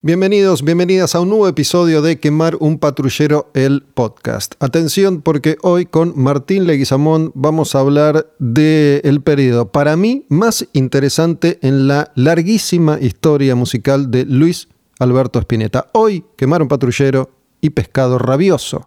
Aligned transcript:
Bienvenidos, 0.00 0.62
bienvenidas 0.62 1.16
a 1.16 1.20
un 1.20 1.30
nuevo 1.30 1.48
episodio 1.48 2.02
de 2.02 2.20
Quemar 2.20 2.54
un 2.60 2.78
patrullero, 2.78 3.50
el 3.52 3.82
podcast. 3.82 4.54
Atención 4.60 5.22
porque 5.22 5.56
hoy 5.60 5.86
con 5.86 6.12
Martín 6.14 6.68
Leguizamón 6.68 7.32
vamos 7.34 7.74
a 7.74 7.80
hablar 7.80 8.28
del 8.38 9.20
periodo 9.22 9.72
para 9.72 9.96
mí 9.96 10.24
más 10.28 10.68
interesante 10.72 11.58
en 11.62 11.88
la 11.88 12.12
larguísima 12.14 13.00
historia 13.00 13.56
musical 13.56 14.12
de 14.12 14.24
Luis 14.24 14.68
Alberto 15.00 15.40
Spinetta. 15.40 15.88
Hoy 15.94 16.24
Quemar 16.36 16.62
un 16.62 16.68
patrullero 16.68 17.32
y 17.60 17.70
Pescado 17.70 18.18
Rabioso. 18.18 18.84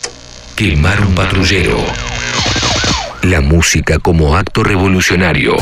Quemar 0.56 1.06
un 1.06 1.14
patrullero. 1.14 1.76
La 3.24 3.42
música 3.42 4.00
como 4.00 4.38
acto 4.38 4.64
revolucionario. 4.64 5.58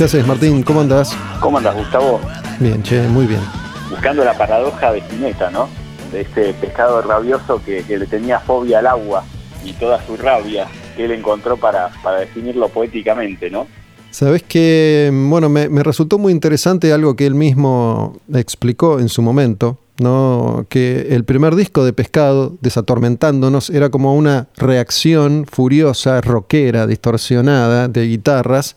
¿Qué 0.00 0.04
haces 0.04 0.26
Martín? 0.26 0.62
¿Cómo 0.62 0.80
andás? 0.80 1.14
¿Cómo 1.40 1.58
andas, 1.58 1.76
Gustavo? 1.76 2.22
Bien, 2.58 2.82
che, 2.82 3.06
muy 3.08 3.26
bien. 3.26 3.42
Buscando 3.90 4.24
la 4.24 4.32
paradoja 4.32 4.92
de 4.92 5.00
Spinetta, 5.00 5.50
¿no? 5.50 5.68
De 6.10 6.22
este 6.22 6.54
pescado 6.54 7.02
rabioso 7.02 7.62
que, 7.62 7.82
que 7.82 7.98
le 7.98 8.06
tenía 8.06 8.40
fobia 8.40 8.78
al 8.78 8.86
agua 8.86 9.24
y 9.62 9.74
toda 9.74 10.02
su 10.06 10.16
rabia 10.16 10.68
que 10.96 11.04
él 11.04 11.10
encontró 11.10 11.58
para, 11.58 11.90
para 12.02 12.20
definirlo 12.20 12.70
poéticamente, 12.70 13.50
¿no? 13.50 13.66
Sabes 14.10 14.42
que, 14.42 15.10
bueno, 15.12 15.50
me, 15.50 15.68
me 15.68 15.82
resultó 15.82 16.16
muy 16.16 16.32
interesante 16.32 16.94
algo 16.94 17.14
que 17.14 17.26
él 17.26 17.34
mismo 17.34 18.16
explicó 18.32 19.00
en 19.00 19.10
su 19.10 19.20
momento, 19.20 19.76
¿no? 19.98 20.64
que 20.70 21.08
el 21.10 21.24
primer 21.24 21.56
disco 21.56 21.84
de 21.84 21.92
Pescado, 21.92 22.54
Desatormentándonos, 22.62 23.68
era 23.68 23.90
como 23.90 24.16
una 24.16 24.48
reacción 24.56 25.44
furiosa, 25.44 26.22
rockera, 26.22 26.86
distorsionada 26.86 27.88
de 27.88 28.06
guitarras 28.06 28.76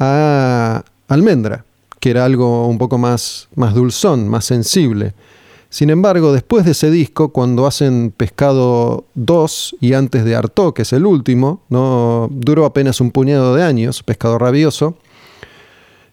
a 0.00 0.82
Almendra, 1.08 1.64
que 2.00 2.10
era 2.10 2.24
algo 2.24 2.66
un 2.66 2.78
poco 2.78 2.98
más, 2.98 3.48
más 3.54 3.74
dulzón, 3.74 4.26
más 4.28 4.46
sensible. 4.46 5.14
Sin 5.68 5.90
embargo, 5.90 6.32
después 6.32 6.64
de 6.64 6.72
ese 6.72 6.90
disco, 6.90 7.28
cuando 7.28 7.66
hacen 7.66 8.12
Pescado 8.16 9.04
2 9.14 9.76
y 9.80 9.92
antes 9.92 10.24
de 10.24 10.34
Arto, 10.34 10.74
que 10.74 10.82
es 10.82 10.92
el 10.92 11.06
último, 11.06 11.62
¿no? 11.68 12.28
duró 12.32 12.64
apenas 12.64 13.00
un 13.00 13.12
puñado 13.12 13.54
de 13.54 13.62
años, 13.62 14.02
Pescado 14.02 14.36
Rabioso, 14.38 14.96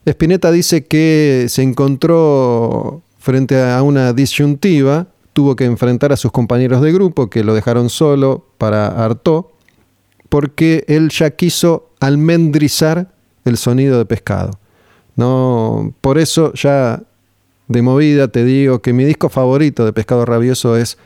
Spinetta 0.06 0.52
dice 0.52 0.86
que 0.86 1.48
se 1.50 1.64
encontró 1.64 3.02
frente 3.18 3.60
a 3.62 3.82
una 3.82 4.14
disyuntiva, 4.14 5.08
tuvo 5.34 5.56
que 5.56 5.66
enfrentar 5.66 6.14
a 6.14 6.18
sus 6.18 6.32
compañeros 6.32 6.82
de 6.82 6.94
grupo 6.94 7.30
que 7.30 7.44
lo 7.44 7.54
dejaron 7.54 7.90
solo 7.90 8.46
para 8.58 8.88
Arto, 8.88 9.52
porque 10.30 10.86
él 10.88 11.10
ya 11.10 11.32
quiso 11.32 11.90
almendrizar 12.00 13.17
el 13.48 13.58
sonido 13.58 13.98
de 13.98 14.06
pescado. 14.06 14.52
No, 15.16 15.94
por 16.02 16.18
eso 16.18 16.54
ya 16.54 17.02
de 17.68 17.82
movida 17.82 18.28
te 18.28 18.44
digo 18.44 18.82
que 18.82 18.94
mi 18.94 19.04
disco 19.04 19.30
favorito 19.30 19.86
de 19.86 19.94
Pescado 19.94 20.26
Rabioso 20.26 20.78
es 20.78 20.98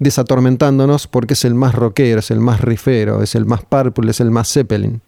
Desatormentándonos 0.00 1.08
porque 1.08 1.34
es 1.34 1.44
el 1.44 1.54
más 1.54 1.74
rockero, 1.74 2.20
es 2.20 2.30
el 2.30 2.38
más 2.38 2.60
rifero, 2.60 3.22
es 3.22 3.34
el 3.34 3.46
más 3.46 3.64
purple, 3.64 4.12
es 4.12 4.20
el 4.20 4.30
más 4.30 4.52
Zeppelin. 4.52 5.00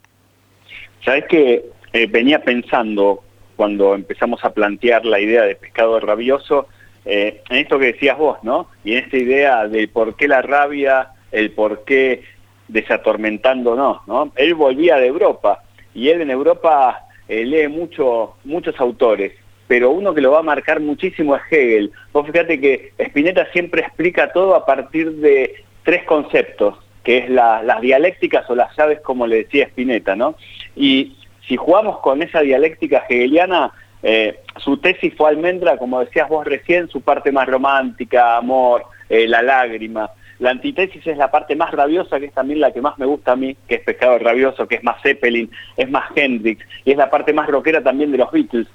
Sabes 1.05 1.25
que 1.29 1.65
eh, 1.93 2.07
venía 2.07 2.43
pensando 2.43 3.23
cuando 3.55 3.95
empezamos 3.95 4.45
a 4.45 4.53
plantear 4.53 5.05
la 5.05 5.21
idea 5.21 5.43
de 5.43 5.55
Pescado 5.55 6.01
Rabioso 6.01 6.67
eh, 7.05 7.43
en 7.49 7.57
esto 7.57 7.79
que 7.79 7.87
decías 7.87 8.19
vos, 8.19 8.39
¿no? 8.43 8.69
Y 8.85 8.93
en 8.93 9.05
esta 9.05 9.17
idea 9.17 9.69
de 9.69 9.89
por 9.89 10.17
qué 10.17 10.29
la 10.29 10.43
rabia, 10.43 11.11
el 11.33 11.53
por 11.53 11.85
qué 11.85 12.23
desatormentándonos, 12.69 14.07
¿no? 14.07 14.33
Él 14.37 14.55
volvía 14.55 14.97
de 14.97 15.07
Europa 15.07 15.63
y 15.95 16.09
él 16.09 16.21
en 16.23 16.31
Europa 16.31 17.07
eh, 17.29 17.45
lee 17.45 17.69
mucho, 17.69 18.35
muchos 18.45 18.79
autores, 18.81 19.33
pero 19.69 19.91
uno 19.91 20.15
que 20.15 20.21
lo 20.21 20.33
va 20.33 20.41
a 20.41 20.43
marcar 20.43 20.81
muchísimo 20.81 21.37
es 21.37 21.43
Hegel. 21.51 21.93
Vos 22.13 22.27
fíjate 22.27 22.61
que 22.61 22.93
Spinetta 22.99 23.47
siempre 23.53 23.83
explica 23.83 24.33
todo 24.33 24.55
a 24.55 24.67
partir 24.67 25.13
de 25.13 25.65
tres 25.85 26.05
conceptos, 26.05 26.79
que 27.05 27.19
es 27.19 27.31
las 27.31 27.81
dialécticas 27.81 28.49
o 28.51 28.55
las 28.55 28.77
llaves, 28.77 29.01
como 29.01 29.27
le 29.27 29.45
decía 29.45 29.65
Spinetta, 29.67 30.17
¿no? 30.17 30.35
Y 30.77 31.17
si 31.47 31.57
jugamos 31.57 31.99
con 32.01 32.23
esa 32.23 32.41
dialéctica 32.41 33.05
hegeliana, 33.09 33.73
eh, 34.03 34.41
su 34.57 34.79
tesis 34.79 35.15
fue 35.17 35.31
almendra, 35.31 35.77
como 35.77 36.01
decías 36.01 36.29
vos 36.29 36.47
recién, 36.47 36.89
su 36.89 37.01
parte 37.01 37.33
más 37.33 37.49
romántica, 37.49 38.37
amor, 38.37 38.85
eh, 39.09 39.27
la 39.27 39.43
lágrima. 39.43 40.11
La 40.41 40.51
antítesis 40.51 41.07
es 41.07 41.19
la 41.19 41.31
parte 41.31 41.55
más 41.55 41.71
rabiosa, 41.71 42.19
que 42.19 42.27
es 42.27 42.33
también 42.33 42.61
la 42.61 42.73
que 42.73 42.81
más 42.81 42.99
me 42.99 43.05
gusta 43.05 43.33
a 43.33 43.37
mí, 43.37 43.55
que 43.69 43.75
es 43.77 43.83
Pescado 43.83 44.19
Rabioso, 44.19 44.67
que 44.67 44.77
es 44.77 44.83
más 44.83 45.01
Zeppelin, 45.03 45.51
es 45.77 45.91
más 45.91 46.11
Hendrix, 46.17 46.65
y 46.87 46.93
es 46.93 46.97
la 46.97 47.11
parte 47.11 47.35
más 47.35 47.47
rockera 47.47 47.83
también 47.83 48.11
de 48.11 48.17
los 48.17 48.31
Beatles. 48.33 48.67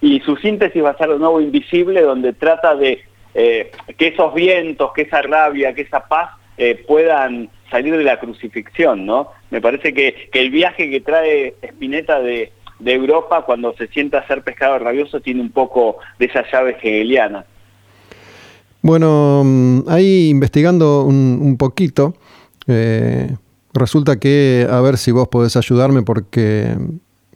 Y 0.00 0.18
su 0.20 0.36
síntesis 0.36 0.82
va 0.82 0.90
a 0.90 0.98
ser 0.98 1.10
de 1.10 1.20
nuevo 1.20 1.40
Invisible, 1.40 2.02
donde 2.02 2.32
trata 2.32 2.74
de 2.74 3.04
eh, 3.34 3.70
que 3.96 4.08
esos 4.08 4.34
vientos, 4.34 4.92
que 4.94 5.02
esa 5.02 5.22
rabia, 5.22 5.72
que 5.74 5.82
esa 5.82 6.00
paz 6.08 6.32
eh, 6.58 6.84
puedan 6.88 7.48
salir 7.70 7.96
de 7.96 8.02
la 8.02 8.18
crucifixión, 8.18 9.06
¿no? 9.06 9.30
Me 9.50 9.60
parece 9.60 9.94
que, 9.94 10.28
el 10.32 10.50
viaje 10.50 10.90
que 10.90 11.00
trae 11.02 11.54
Spinetta 11.62 12.20
de, 12.20 12.52
de 12.80 12.92
Europa 12.92 13.42
cuando 13.42 13.74
se 13.74 13.86
sienta 13.86 14.18
a 14.18 14.26
ser 14.26 14.42
pescado 14.42 14.76
rabioso 14.80 15.20
tiene 15.20 15.40
un 15.40 15.52
poco 15.52 15.98
de 16.18 16.26
esa 16.26 16.44
llave 16.50 16.76
hegeliana. 16.82 17.46
Bueno, 18.82 19.42
mm, 19.44 19.88
ahí 19.88 20.28
investigando 20.28 21.04
un, 21.04 21.56
poquito, 21.56 22.14
eh, 22.66 23.36
resulta 23.72 24.18
que, 24.18 24.66
a 24.68 24.80
ver 24.80 24.98
si 24.98 25.12
vos 25.12 25.28
podés 25.28 25.56
ayudarme 25.56 26.02
porque 26.02 26.76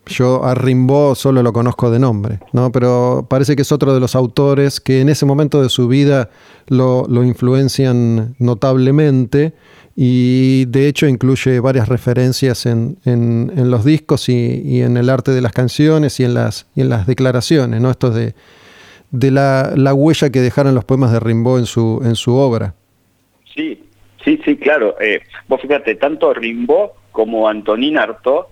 yo 0.07 0.45
a 0.45 0.55
Rimbaud 0.55 1.15
solo 1.15 1.43
lo 1.43 1.53
conozco 1.53 1.91
de 1.91 1.99
nombre, 1.99 2.41
¿no? 2.53 2.71
Pero 2.71 3.27
parece 3.29 3.57
que 3.57 3.63
es 3.63 3.73
otro 3.73 3.93
de 3.95 4.01
los 4.01 4.15
autores 4.15 4.81
que 4.81 5.01
en 5.01 5.09
ese 5.09 5.27
momento 5.27 5.63
de 5.63 5.69
su 5.69 5.89
vida 5.89 6.31
lo, 6.69 7.07
influencian 7.25 8.37
notablemente 8.39 9.55
y 9.97 10.67
de 10.67 10.89
hecho 10.89 11.07
incluye 11.07 11.59
varias 11.61 11.89
referencias 11.89 12.67
en, 12.67 12.99
los 13.57 13.85
discos 13.85 14.29
y, 14.29 14.83
en 14.83 14.97
el 14.97 15.11
arte 15.11 15.33
de 15.33 15.41
las 15.41 15.53
canciones 15.53 16.21
y 16.21 16.25
en 16.25 16.35
las, 16.35 16.67
y 16.75 16.83
en 16.83 16.89
las 16.89 17.07
declaraciones, 17.07 17.81
¿no? 17.81 17.91
Estos 17.91 18.15
de 18.15 18.35
de 19.11 19.31
la, 19.31 19.73
la, 19.75 19.95
huella 19.95 20.31
que 20.31 20.41
dejaron 20.41 20.75
los 20.75 20.85
poemas 20.85 21.13
de 21.13 21.21
Rimbaud 21.21 21.59
en 21.59 21.67
su, 21.67 22.01
en 22.05 22.17
su 22.17 22.35
obra. 22.35 22.75
Sí, 23.55 23.83
sí, 24.25 24.41
sí, 24.45 24.57
claro. 24.57 24.97
Eh, 25.01 25.21
vos 25.49 25.61
fíjate, 25.61 25.95
tanto 25.95 26.35
Rimbaud 26.35 26.91
como 27.13 27.49
Antonín 27.49 27.99
Artaud 27.99 28.47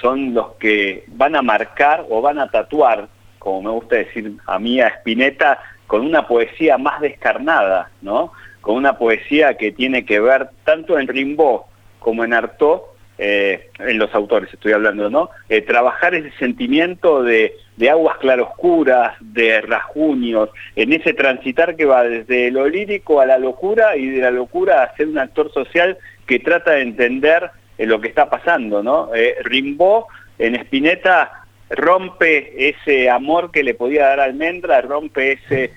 son 0.00 0.34
los 0.34 0.52
que 0.54 1.04
van 1.08 1.36
a 1.36 1.42
marcar 1.42 2.06
o 2.08 2.20
van 2.20 2.38
a 2.38 2.50
tatuar, 2.50 3.08
como 3.38 3.62
me 3.62 3.70
gusta 3.70 3.96
decir 3.96 4.36
a 4.46 4.58
mí, 4.58 4.80
a 4.80 4.88
Spinetta, 4.88 5.58
con 5.86 6.02
una 6.02 6.26
poesía 6.26 6.78
más 6.78 7.00
descarnada, 7.00 7.90
¿no? 8.02 8.32
Con 8.60 8.76
una 8.76 8.98
poesía 8.98 9.56
que 9.56 9.72
tiene 9.72 10.04
que 10.04 10.20
ver 10.20 10.50
tanto 10.64 10.98
en 10.98 11.08
Rimbaud 11.08 11.60
como 11.98 12.24
en 12.24 12.34
Artaud 12.34 12.80
eh, 13.18 13.70
en 13.78 13.98
los 13.98 14.14
autores 14.14 14.52
estoy 14.52 14.72
hablando, 14.72 15.08
¿no? 15.08 15.30
Eh, 15.48 15.62
trabajar 15.62 16.14
ese 16.14 16.30
sentimiento 16.38 17.22
de, 17.22 17.54
aguas 17.90 18.18
claroscuras, 18.18 19.16
de 19.20 19.62
rajunios, 19.62 20.50
en 20.74 20.92
ese 20.92 21.14
transitar 21.14 21.76
que 21.76 21.86
va 21.86 22.04
desde 22.04 22.50
lo 22.50 22.68
lírico 22.68 23.20
a 23.20 23.26
la 23.26 23.38
locura 23.38 23.96
y 23.96 24.06
de 24.10 24.20
la 24.20 24.30
locura 24.30 24.82
a 24.82 24.94
ser 24.96 25.08
un 25.08 25.18
actor 25.18 25.50
social 25.50 25.96
que 26.26 26.40
trata 26.40 26.72
de 26.72 26.82
entender 26.82 27.50
eh, 27.78 27.86
lo 27.86 28.02
que 28.02 28.08
está 28.08 28.28
pasando, 28.28 28.82
¿no? 28.82 29.10
Rimbaud 29.44 30.04
en 30.38 30.54
Spinetta 30.56 31.46
rompe 31.70 32.68
ese 32.68 33.08
amor 33.08 33.50
que 33.50 33.62
le 33.62 33.72
podía 33.72 34.08
dar 34.08 34.20
Almendra, 34.20 34.82
rompe 34.82 35.32
ese 35.32 35.72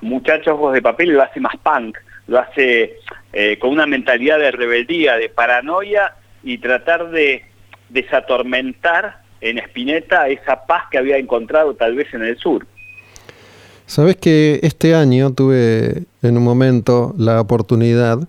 muchacho 0.00 0.54
ojos 0.54 0.72
de 0.72 0.80
papel 0.80 1.10
y 1.10 1.12
lo 1.12 1.22
hace 1.22 1.38
más 1.38 1.56
punk, 1.58 1.98
lo 2.28 2.38
hace 2.38 2.96
con 3.60 3.70
una 3.70 3.86
mentalidad 3.86 4.38
de 4.38 4.50
rebeldía, 4.50 5.16
de 5.16 5.28
paranoia 5.28 6.14
y 6.46 6.58
tratar 6.58 7.10
de 7.10 7.42
desatormentar 7.88 9.20
en 9.40 9.58
Espineta 9.58 10.28
esa 10.28 10.64
paz 10.64 10.84
que 10.90 10.96
había 10.96 11.18
encontrado 11.18 11.74
tal 11.74 11.96
vez 11.96 12.06
en 12.14 12.22
el 12.22 12.38
sur. 12.38 12.64
Sabes 13.84 14.16
que 14.16 14.60
este 14.62 14.94
año 14.94 15.32
tuve 15.32 16.04
en 16.22 16.36
un 16.36 16.44
momento 16.44 17.14
la 17.18 17.40
oportunidad, 17.40 18.20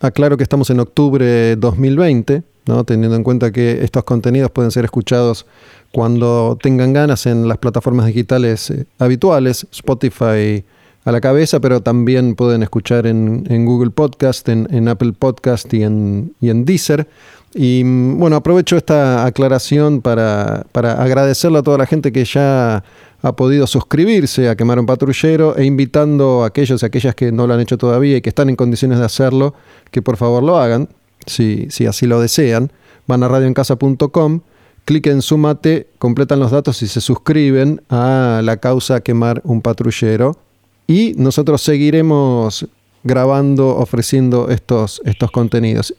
aclaro 0.00 0.36
que 0.36 0.44
estamos 0.44 0.70
en 0.70 0.78
octubre 0.80 1.56
2020, 1.56 2.42
¿no? 2.66 2.84
teniendo 2.84 3.16
en 3.16 3.24
cuenta 3.24 3.50
que 3.50 3.84
estos 3.84 4.04
contenidos 4.04 4.50
pueden 4.52 4.70
ser 4.70 4.84
escuchados 4.84 5.44
cuando 5.90 6.56
tengan 6.60 6.92
ganas 6.92 7.26
en 7.26 7.48
las 7.48 7.58
plataformas 7.58 8.06
digitales 8.06 8.70
eh, 8.70 8.86
habituales, 8.98 9.66
Spotify, 9.72 10.64
a 11.06 11.12
la 11.12 11.20
cabeza, 11.20 11.60
pero 11.60 11.80
también 11.82 12.34
pueden 12.34 12.64
escuchar 12.64 13.06
en, 13.06 13.64
Google 13.64 13.90
Podcast, 13.90 14.48
en, 14.48 14.88
Apple 14.88 15.12
Podcast 15.12 15.72
y 15.72 15.84
en, 15.84 16.34
Deezer. 16.40 17.06
Y 17.54 17.84
mm, 17.84 18.18
bueno, 18.18 18.34
aprovecho 18.34 18.76
esta 18.76 19.24
aclaración 19.24 20.02
para, 20.02 20.66
para 20.72 21.00
agradecerle 21.00 21.58
a 21.58 21.62
toda 21.62 21.78
la 21.78 21.86
gente 21.86 22.10
que 22.10 22.24
ya 22.24 22.82
ha 23.22 23.36
podido 23.36 23.68
suscribirse 23.68 24.48
a 24.48 24.56
Quemar 24.56 24.80
un 24.80 24.86
Patrullero 24.86 25.56
e 25.56 25.64
invitando 25.64 26.42
a 26.42 26.48
aquellos 26.48 26.82
y 26.82 26.86
aquellas 26.86 27.14
que 27.14 27.30
no 27.30 27.46
lo 27.46 27.54
han 27.54 27.60
hecho 27.60 27.78
todavía 27.78 28.16
y 28.16 28.20
que 28.20 28.30
están 28.30 28.48
en 28.48 28.56
condiciones 28.56 28.98
de 28.98 29.04
hacerlo, 29.04 29.54
que 29.92 30.02
por 30.02 30.16
favor 30.16 30.42
lo 30.42 30.58
hagan, 30.58 30.88
si, 31.24 31.68
si 31.70 31.86
así 31.86 32.06
lo 32.06 32.20
desean. 32.20 32.72
Van 33.06 33.22
a 33.22 33.28
radioencasa.com 33.28 34.40
clic 34.84 35.06
en 35.06 35.22
Sumate, 35.22 35.88
completan 36.00 36.40
los 36.40 36.50
datos 36.50 36.82
y 36.82 36.88
se 36.88 37.00
suscriben 37.00 37.80
a 37.90 38.40
la 38.42 38.56
causa 38.56 39.00
Quemar 39.02 39.40
un 39.44 39.62
Patrullero. 39.62 40.45
Y 40.86 41.14
nosotros 41.16 41.62
seguiremos 41.62 42.66
grabando, 43.02 43.76
ofreciendo 43.76 44.48
estos, 44.50 45.00
estos 45.04 45.30
contenidos. 45.30 45.94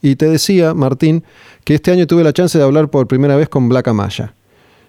Y 0.00 0.16
te 0.16 0.28
decía, 0.28 0.74
Martín, 0.74 1.24
que 1.64 1.74
este 1.74 1.90
año 1.90 2.06
tuve 2.06 2.24
la 2.24 2.32
chance 2.32 2.56
de 2.56 2.64
hablar 2.64 2.88
por 2.88 3.06
primera 3.06 3.36
vez 3.36 3.48
con 3.48 3.68
Black 3.68 3.88
Amaya, 3.88 4.34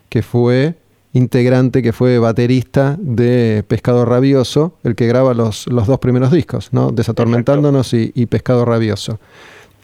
que 0.09 0.21
fue 0.21 0.75
integrante, 1.13 1.81
que 1.81 1.93
fue 1.93 2.19
baterista 2.19 2.95
de 2.99 3.63
Pescado 3.67 4.05
Rabioso, 4.05 4.75
el 4.83 4.95
que 4.95 5.07
graba 5.07 5.33
los, 5.33 5.67
los 5.67 5.87
dos 5.87 5.99
primeros 5.99 6.31
discos, 6.31 6.69
¿no? 6.71 6.91
Desatormentándonos 6.91 7.93
y, 7.93 8.25
Pescado 8.27 8.65
Rabioso. 8.65 9.19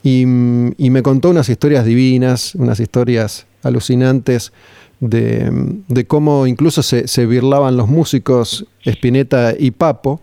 Y, 0.04 0.26
me 0.26 1.02
contó 1.02 1.32
unas 1.32 1.50
historias 1.50 1.86
divinas, 1.86 2.54
unas 2.56 2.80
historias 2.80 3.48
alucinantes 3.64 4.54
de, 5.10 6.06
cómo 6.08 6.48
incluso 6.48 6.84
se, 6.84 7.08
se 7.08 7.26
birlaban 7.26 7.78
los 7.78 7.88
músicos 7.88 8.66
Spinetta 8.84 9.54
y 9.58 9.72
Papo, 9.72 10.22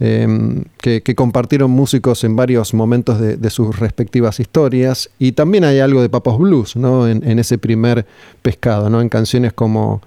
Em, 0.00 0.62
que, 0.80 1.02
compartieron 1.16 1.72
músicos 1.72 2.22
en 2.22 2.36
varios 2.36 2.72
momentos 2.72 3.18
de, 3.18 3.50
sus 3.50 3.80
respectivas 3.80 4.38
historias. 4.38 5.10
Y 5.18 5.32
también 5.32 5.64
hay 5.64 5.80
algo 5.80 6.00
de 6.00 6.08
Papos 6.08 6.38
Blues 6.38 6.76
¿no? 6.76 7.08
en, 7.08 7.38
ese 7.38 7.58
primer 7.58 8.06
pescado, 8.40 8.90
¿no? 8.90 9.00
en 9.00 9.08
canciones 9.08 9.52
como, 9.52 10.00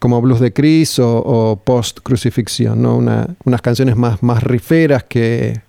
como 0.00 0.20
Blues 0.20 0.40
de 0.40 0.52
Chris 0.52 0.98
o, 0.98 1.60
Post 1.62 2.00
Crucifixión, 2.02 2.82
¿no? 2.82 2.96
unas 2.96 3.62
canciones 3.62 3.94
más, 3.96 4.24
más 4.24 4.42
riferas 4.42 5.04
que, 5.04 5.60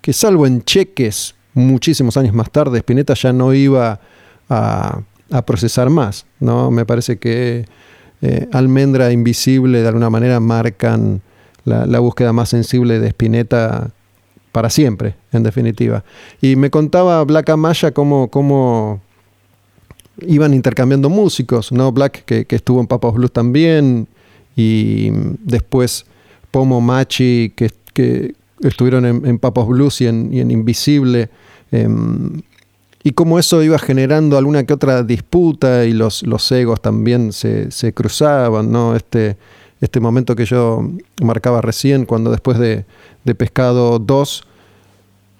que, 0.00 0.12
salvo 0.12 0.46
en 0.46 0.62
cheques 0.62 1.34
muchísimos 1.54 2.16
años 2.16 2.32
más 2.32 2.52
tarde, 2.52 2.78
Spinetta 2.78 3.14
ya 3.14 3.32
no 3.32 3.52
iba 3.54 3.98
a, 4.48 5.00
procesar 5.44 5.90
más. 5.90 6.26
¿no? 6.40 6.70
Me 6.70 6.84
parece 6.84 7.18
que 7.18 7.66
eh, 8.22 8.48
Almendra 8.52 9.12
Invisible 9.12 9.80
de 9.80 9.88
alguna 9.88 10.10
manera 10.10 10.40
marcan 10.40 11.22
la, 11.64 11.98
búsqueda 12.00 12.32
más 12.32 12.48
sensible 12.48 12.98
de 12.98 13.08
Spinetta 13.08 13.90
para 14.52 14.70
siempre, 14.70 15.14
en 15.32 15.42
definitiva. 15.42 16.02
Y 16.40 16.56
me 16.56 16.70
contaba 16.70 17.22
Black 17.24 17.50
Amaya 17.50 17.92
cómo, 17.92 18.28
cómo 18.28 19.00
iban 20.26 20.54
intercambiando 20.54 21.10
músicos, 21.10 21.70
¿no? 21.70 21.92
Black, 21.92 22.24
que, 22.24 22.46
estuvo 22.48 22.80
en 22.80 22.86
Papas 22.86 23.14
Blues 23.14 23.32
también, 23.32 24.08
y 24.56 25.10
después 25.44 26.06
Pomo 26.50 26.80
Machi, 26.80 27.52
que, 27.54 27.70
que 27.92 28.34
estuvieron 28.60 29.04
en, 29.04 29.38
Papas 29.38 29.66
Blues 29.66 30.00
y 30.00 30.06
en, 30.06 30.50
Invisible. 30.50 31.28
Em, 31.70 32.40
y 33.08 33.12
cómo 33.12 33.38
eso 33.38 33.62
iba 33.62 33.78
generando 33.78 34.36
alguna 34.36 34.64
que 34.64 34.74
otra 34.74 35.02
disputa 35.02 35.86
y 35.86 35.94
los, 35.94 36.24
los 36.24 36.52
egos 36.52 36.82
también 36.82 37.32
se, 37.32 37.70
se 37.70 37.94
cruzaban, 37.94 38.70
¿no? 38.70 38.94
Este, 38.94 39.38
este 39.80 39.98
momento 39.98 40.36
que 40.36 40.44
yo 40.44 40.86
marcaba 41.22 41.62
recién, 41.62 42.04
cuando 42.04 42.30
después 42.30 42.58
de, 42.58 42.84
Pescado 43.34 43.98
2, 43.98 44.44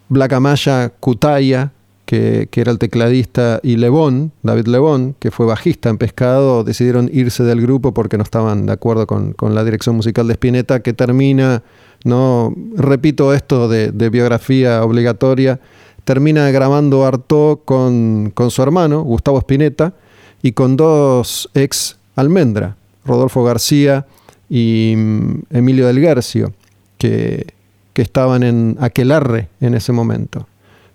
Black 0.08 0.32
Amaya, 0.32 0.94
Cutaya, 0.98 1.72
que, 2.06 2.48
era 2.54 2.72
el 2.72 2.78
tecladista, 2.78 3.60
y 3.62 3.76
Lebón, 3.76 4.32
David 4.42 4.68
Lebón, 4.68 5.14
que 5.18 5.30
fue 5.30 5.44
bajista 5.44 5.90
en 5.90 5.98
Pescado, 5.98 6.64
decidieron 6.64 7.10
irse 7.12 7.42
del 7.42 7.60
grupo 7.60 7.92
porque 7.92 8.16
no 8.16 8.22
estaban 8.22 8.64
de 8.64 8.72
acuerdo 8.72 9.06
con, 9.06 9.34
la 9.54 9.62
dirección 9.62 9.94
musical 9.94 10.26
de 10.26 10.32
Spinetta, 10.32 10.80
que 10.80 10.94
termina, 10.94 11.62
no 12.02 12.54
repito 12.76 13.34
esto 13.34 13.68
de, 13.68 13.90
biografía 14.08 14.82
obligatoria, 14.82 15.60
termina 16.08 16.50
grabando 16.50 17.04
Artaud 17.04 17.58
con, 17.66 18.32
con 18.32 18.50
su 18.50 18.62
hermano, 18.62 19.02
Gustavo 19.02 19.40
Spinetta, 19.40 19.92
y 20.40 20.52
con 20.52 20.74
dos 20.74 21.50
ex 21.52 21.98
Almendra, 22.16 22.76
Rodolfo 23.04 23.44
García 23.44 24.06
y 24.48 24.94
mm, 24.96 25.40
Emilio 25.50 25.86
del 25.86 26.00
Garcio, 26.00 26.54
que, 26.96 27.52
estaban 27.94 28.42
en 28.42 28.78
Aquelarre 28.80 29.48
en 29.60 29.74
ese 29.74 29.92
momento. 29.92 30.46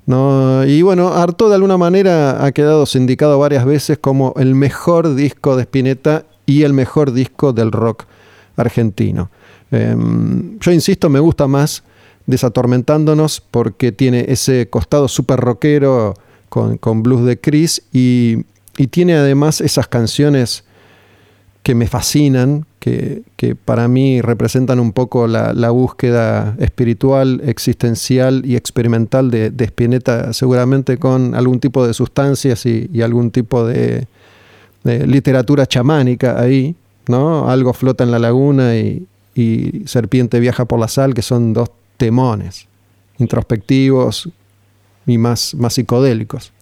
¿no? 0.08 0.66
Y 0.66 0.82
bueno, 0.82 1.10
Arto 1.14 1.50
de 1.50 1.56
alguna 1.56 1.78
manera 1.78 2.44
ha 2.44 2.52
quedado 2.54 2.86
sindicado 2.88 3.38
varias 3.38 3.66
veces 3.66 4.00
como 4.00 4.34
el 4.38 4.56
mejor 4.56 5.14
disco 5.14 5.58
de 5.58 5.64
Spinetta 5.64 6.24
y 6.48 6.64
el 6.64 6.74
mejor 6.74 7.12
disco 7.12 7.54
del 7.54 7.72
rock 7.72 8.06
argentino. 8.56 9.30
Em, 9.70 10.58
yo 10.60 10.72
insisto, 10.72 11.10
me 11.10 11.20
gusta 11.20 11.46
más 11.46 11.84
Desatormentándonos 12.26 13.42
porque 13.42 13.92
tiene 13.92 14.26
ese 14.30 14.70
costado 14.70 15.08
súper 15.08 15.40
rockero 15.40 16.14
con, 16.50 17.04
blues 17.04 17.26
de 17.26 17.40
Chris 17.40 17.82
y, 17.92 18.46
y 18.78 18.88
tiene 18.88 19.16
además 19.16 19.60
esas 19.62 19.88
canciones 19.88 20.64
que 21.64 21.76
me 21.76 21.88
fascinan, 21.88 22.66
que, 22.80 23.24
para 23.64 23.88
mí 23.88 24.22
representan 24.22 24.82
un 24.82 24.92
poco 24.92 25.28
la, 25.28 25.70
búsqueda 25.70 26.56
espiritual, 26.60 27.42
existencial 27.46 28.46
y 28.46 28.58
experimental 28.58 29.32
de, 29.32 29.50
de, 29.50 29.66
Spinetta, 29.66 30.34
seguramente 30.34 30.98
con 30.98 31.34
algún 31.36 31.62
tipo 31.62 31.88
de 31.88 31.94
sustancias 31.94 32.66
y, 32.66 33.02
algún 33.02 33.32
tipo 33.32 33.66
de, 33.66 34.08
literatura 34.84 35.66
chamánica 35.66 36.40
ahí, 36.42 36.76
¿no? 37.08 37.50
Algo 37.50 37.72
flota 37.72 38.04
en 38.04 38.12
la 38.12 38.20
laguna 38.20 38.76
y, 38.76 39.08
Serpiente 39.86 40.40
viaja 40.40 40.66
por 40.66 40.80
la 40.80 40.88
sal, 40.88 41.14
que 41.14 41.22
son 41.22 41.54
dos 41.54 41.70
temones 41.98 42.68
introspectivos 43.18 44.30
y 45.06 45.18
más, 45.18 45.54
más 45.56 45.74
psicodélicos. 45.74 46.54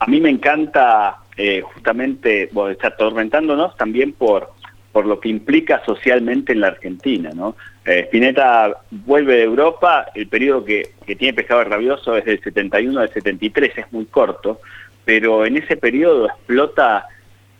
A 0.00 0.06
mí 0.06 0.20
me 0.20 0.30
encanta 0.30 1.18
eh, 1.36 1.62
justamente, 1.62 2.48
bueno, 2.52 2.70
está 2.70 2.88
atormentándonos 2.88 3.76
también 3.76 4.12
por, 4.12 4.52
por 4.92 5.06
lo 5.06 5.18
que 5.20 5.28
implica 5.28 5.82
socialmente 5.84 6.52
en 6.52 6.60
la 6.60 6.68
Argentina, 6.68 7.30
¿no? 7.34 7.56
Eh, 7.84 8.00
Spinetta 8.00 8.82
vuelve 8.90 9.36
de 9.36 9.44
Europa, 9.44 10.06
el 10.14 10.28
periodo 10.28 10.64
que, 10.64 10.90
que 11.06 11.16
tiene 11.16 11.34
Pescado 11.34 11.64
Rabioso 11.64 12.16
es 12.16 12.24
del 12.24 12.42
71 12.42 13.00
al 13.00 13.12
73, 13.12 13.78
es 13.78 13.92
muy 13.92 14.04
corto, 14.06 14.60
pero 15.04 15.46
en 15.46 15.56
ese 15.56 15.76
periodo 15.76 16.26
explota 16.26 17.06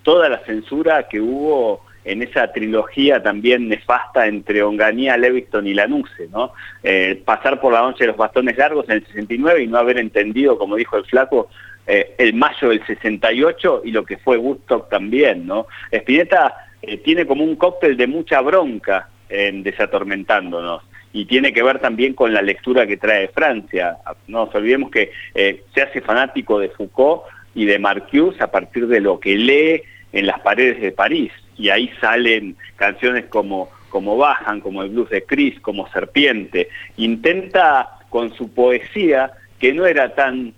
toda 0.02 0.28
la 0.28 0.38
censura 0.44 1.08
que 1.08 1.20
hubo 1.20 1.82
en 2.08 2.22
esa 2.22 2.50
trilogía 2.52 3.22
también 3.22 3.68
nefasta 3.68 4.26
entre 4.26 4.62
Onganía, 4.62 5.18
Leviston 5.18 5.66
y 5.66 5.74
Lanuse, 5.74 6.28
¿no? 6.30 6.52
Eh, 6.82 7.20
pasar 7.22 7.60
por 7.60 7.74
la 7.74 7.82
noche 7.82 8.04
de 8.04 8.08
los 8.08 8.16
bastones 8.16 8.56
largos 8.56 8.88
en 8.88 8.96
el 8.96 9.06
69 9.06 9.64
y 9.64 9.66
no 9.66 9.76
haber 9.76 9.98
entendido, 9.98 10.56
como 10.56 10.76
dijo 10.76 10.96
el 10.96 11.04
flaco, 11.04 11.50
eh, 11.86 12.14
el 12.16 12.32
mayo 12.32 12.70
del 12.70 12.84
68 12.86 13.82
y 13.84 13.90
lo 13.90 14.06
que 14.06 14.16
fue 14.16 14.38
Woodstock 14.38 14.88
también, 14.88 15.46
¿no? 15.46 15.66
Spinetta 15.90 16.54
eh, 16.80 16.96
tiene 16.96 17.26
como 17.26 17.44
un 17.44 17.56
cóctel 17.56 17.98
de 17.98 18.06
mucha 18.06 18.40
bronca 18.40 19.10
en 19.28 19.62
Desatormentándonos 19.62 20.82
y 21.12 21.26
tiene 21.26 21.52
que 21.52 21.62
ver 21.62 21.78
también 21.78 22.14
con 22.14 22.32
la 22.32 22.40
lectura 22.40 22.86
que 22.86 22.96
trae 22.96 23.28
Francia. 23.28 23.98
No 24.28 24.46
nos 24.46 24.54
olvidemos 24.54 24.90
que 24.90 25.10
se 25.34 25.82
hace 25.82 26.00
fanático 26.00 26.58
de 26.58 26.70
Foucault 26.70 27.22
y 27.54 27.66
de 27.66 27.78
Marcuse 27.78 28.42
a 28.42 28.50
partir 28.50 28.86
de 28.86 29.00
lo 29.00 29.18
que 29.20 29.36
lee 29.36 29.82
en 30.12 30.26
las 30.26 30.40
paredes 30.40 30.80
de 30.80 30.92
París 30.92 31.32
y 31.58 31.70
ahí 31.70 31.90
salen 32.00 32.56
canciones 32.76 33.26
como 33.26 33.70
como 33.88 34.16
Bajan, 34.18 34.60
como 34.60 34.82
el 34.82 34.90
blues 34.90 35.08
de 35.08 35.24
Chris, 35.24 35.58
como 35.60 35.88
Serpiente. 35.88 36.68
Intenta 36.98 37.88
con 38.10 38.34
su 38.34 38.52
poesía, 38.52 39.32
que 39.58 39.72
no 39.72 39.86
era 39.86 40.14
tan 40.14 40.54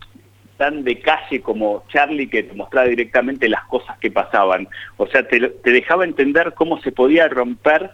tan 0.57 0.85
de 0.85 0.99
calle 1.01 1.41
como 1.41 1.85
Charlie 1.89 2.29
que 2.29 2.43
te 2.43 2.55
mostraba 2.55 2.87
directamente 2.87 3.49
las 3.49 3.65
cosas 3.65 3.97
que 3.99 4.11
pasaban. 4.11 4.69
O 4.99 5.07
sea, 5.07 5.27
te, 5.27 5.41
dejaba 5.65 6.05
entender 6.05 6.53
cómo 6.55 6.79
se 6.83 6.93
podía 6.93 7.29
romper 7.29 7.91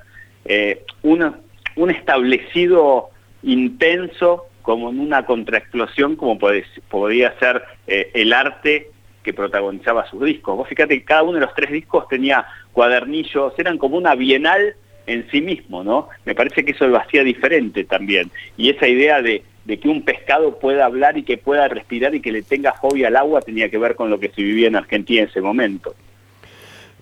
eh, 0.47 0.83
un 1.03 1.91
establecido 1.91 3.11
intenso 3.45 4.47
como 4.63 4.91
en 4.91 4.99
una 4.99 5.25
contraexplosión 5.27 6.17
como 6.17 6.41
podía 6.41 7.39
ser 7.39 7.63
eh, 7.87 8.11
el 8.15 8.33
arte 8.33 8.91
que 9.27 9.35
protagonizaba 9.35 10.09
sus 10.09 10.25
discos. 10.25 10.57
Vos 10.57 10.69
fíjate 10.69 10.99
que 10.99 11.05
cada 11.05 11.25
uno 11.25 11.35
de 11.35 11.41
los 11.41 11.55
tres 11.55 11.73
discos 11.73 12.07
tenía 12.09 12.47
cuadernillos, 12.73 13.53
eran 13.59 13.77
como 13.77 13.97
una 13.97 14.15
bienal 14.15 14.77
en 15.07 15.29
sí 15.33 15.41
mismo, 15.41 15.83
¿no? 15.83 16.09
Me 16.25 16.37
parece 16.37 16.65
que 16.65 16.71
eso 16.71 16.87
lo 16.87 16.97
hacía 16.97 17.25
diferente 17.25 17.83
también. 17.83 18.31
Y 18.57 18.71
esa 18.71 18.87
idea 18.87 19.21
de 19.21 19.43
que 19.67 19.89
un 19.89 20.03
pescado 20.03 20.61
pueda 20.61 20.87
hablar 20.87 21.19
y 21.19 21.25
que 21.25 21.39
pueda 21.39 21.67
respirar 21.67 22.15
y 22.15 22.21
que 22.21 22.31
le 22.31 22.43
tenga 22.43 22.73
fobia 22.75 23.09
al 23.09 23.17
agua 23.17 23.41
tenía 23.41 23.69
que 23.69 23.79
ver 23.79 23.97
con 23.97 24.11
lo 24.11 24.21
que 24.21 24.29
se 24.29 24.43
vivía 24.43 24.69
en 24.69 24.77
Argentina 24.77 25.23
en 25.23 25.29
ese 25.29 25.41
momento. 25.41 25.95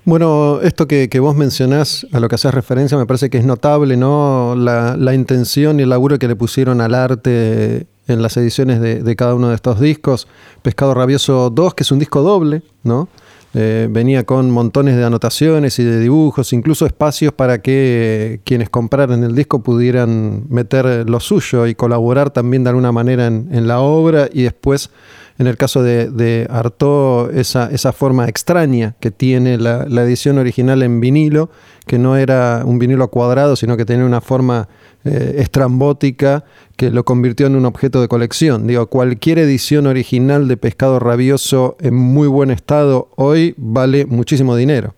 Bueno, 0.07 0.61
esto 0.63 0.87
que, 0.87 1.09
vos 1.19 1.35
mencionás, 1.35 2.07
a 2.13 2.21
lo 2.21 2.29
que 2.29 2.35
haces 2.35 2.53
referencia, 2.53 2.99
me 2.99 3.07
parece 3.07 3.31
que 3.31 3.39
es 3.39 3.45
notable, 3.45 3.97
¿no? 3.97 4.55
La, 4.55 5.15
intención 5.15 5.81
y 5.81 5.85
el 5.85 5.89
laburo 5.89 6.19
que 6.19 6.29
le 6.29 6.37
pusieron 6.37 6.83
al 6.83 6.95
arte 6.95 7.87
en 8.09 8.23
las 8.23 8.37
ediciones 8.37 8.81
de, 8.81 9.03
de 9.03 9.17
cada 9.17 9.35
uno 9.35 9.49
de 9.49 9.55
estos 9.55 9.81
discos. 9.81 10.29
Pescado 10.63 10.95
Rabioso 10.95 11.51
2, 11.51 11.75
que 11.75 11.83
es 11.83 11.93
un 11.93 11.99
disco 11.99 12.23
doble, 12.23 12.63
¿no? 12.83 13.09
Eh, 13.57 13.87
venía 13.89 14.25
con 14.25 14.51
montones 14.51 14.97
de 14.97 15.05
anotaciones 15.05 15.79
y 15.79 15.85
de 15.85 16.01
dibujos, 16.01 16.53
incluso 16.53 16.87
espacios 16.87 17.33
para 17.33 17.63
que 17.63 18.41
quienes 18.43 18.69
compraran 18.69 19.23
el 19.23 19.37
disco 19.37 19.63
pudieran 19.63 20.43
meter 20.49 21.09
lo 21.09 21.21
suyo 21.21 21.69
y 21.69 21.77
colaborar 21.77 22.31
también 22.31 22.65
de 22.65 22.71
alguna 22.71 22.91
manera 22.91 23.29
en, 23.29 23.69
la 23.69 23.79
obra 23.79 24.29
y 24.33 24.43
después 24.43 24.91
En 25.39 25.49
el 25.49 25.57
caso 25.57 25.83
de, 25.83 26.11
de 26.11 26.47
Artaud, 26.49 27.37
esa, 27.37 27.69
esa 27.73 27.93
forma 27.93 28.29
extraña 28.29 28.95
que 29.01 29.11
tiene 29.11 29.59
la, 29.59 29.85
edición 30.03 30.39
original 30.39 30.83
en 30.83 31.01
vinilo, 31.01 31.51
que 31.87 31.99
no 31.99 32.17
era 32.17 32.63
un 32.65 32.79
vinilo 32.79 33.09
cuadrado, 33.09 33.57
sino 33.57 33.77
que 33.77 33.85
tenía 33.85 34.05
una 34.05 34.21
forma 34.21 34.69
eh, 35.05 35.37
estrambótica 35.39 36.45
que 36.77 36.91
lo 36.91 37.05
convirtió 37.05 37.49
en 37.49 37.57
un 37.57 37.67
objeto 37.67 38.01
de 38.01 38.07
colección. 38.07 38.69
Digo, 38.69 38.87
cualquier 38.87 39.41
edición 39.41 39.89
original 39.89 40.47
de 40.47 40.57
Pescado 40.57 41.01
Rabioso 41.01 41.77
en 41.81 41.95
muy 41.95 42.29
buen 42.29 42.53
estado 42.53 43.09
hoy 43.17 43.55
vale 43.57 44.07
muchísimo 44.07 44.55
dinero. 44.55 44.95